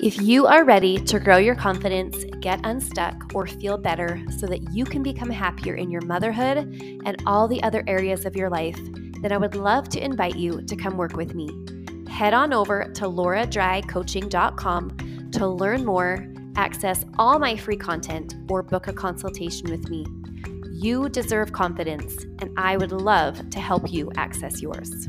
If 0.00 0.22
you 0.22 0.46
are 0.46 0.64
ready 0.64 0.98
to 1.06 1.18
grow 1.18 1.38
your 1.38 1.56
confidence, 1.56 2.24
get 2.40 2.64
unstuck, 2.64 3.34
or 3.34 3.46
feel 3.46 3.76
better 3.76 4.22
so 4.38 4.46
that 4.46 4.72
you 4.72 4.84
can 4.84 5.02
become 5.02 5.28
happier 5.28 5.74
in 5.74 5.90
your 5.90 6.02
motherhood 6.02 6.58
and 7.04 7.16
all 7.26 7.48
the 7.48 7.62
other 7.64 7.82
areas 7.86 8.24
of 8.24 8.36
your 8.36 8.48
life, 8.48 8.78
then 9.22 9.32
I 9.32 9.36
would 9.36 9.56
love 9.56 9.88
to 9.90 10.02
invite 10.02 10.36
you 10.36 10.62
to 10.62 10.76
come 10.76 10.96
work 10.96 11.14
with 11.14 11.34
me. 11.34 11.50
Head 12.08 12.32
on 12.32 12.52
over 12.52 12.84
to 12.94 13.04
lauradrycoaching.com 13.04 14.96
to 15.32 15.46
learn 15.46 15.84
more, 15.84 16.26
access 16.56 17.04
all 17.18 17.38
my 17.38 17.56
free 17.56 17.76
content, 17.76 18.34
or 18.48 18.62
book 18.62 18.88
a 18.88 18.92
consultation 18.92 19.70
with 19.70 19.88
me. 19.90 20.06
You 20.72 21.08
deserve 21.08 21.52
confidence, 21.52 22.24
and 22.38 22.50
I 22.56 22.76
would 22.76 22.92
love 22.92 23.50
to 23.50 23.60
help 23.60 23.92
you 23.92 24.10
access 24.16 24.62
yours. 24.62 25.08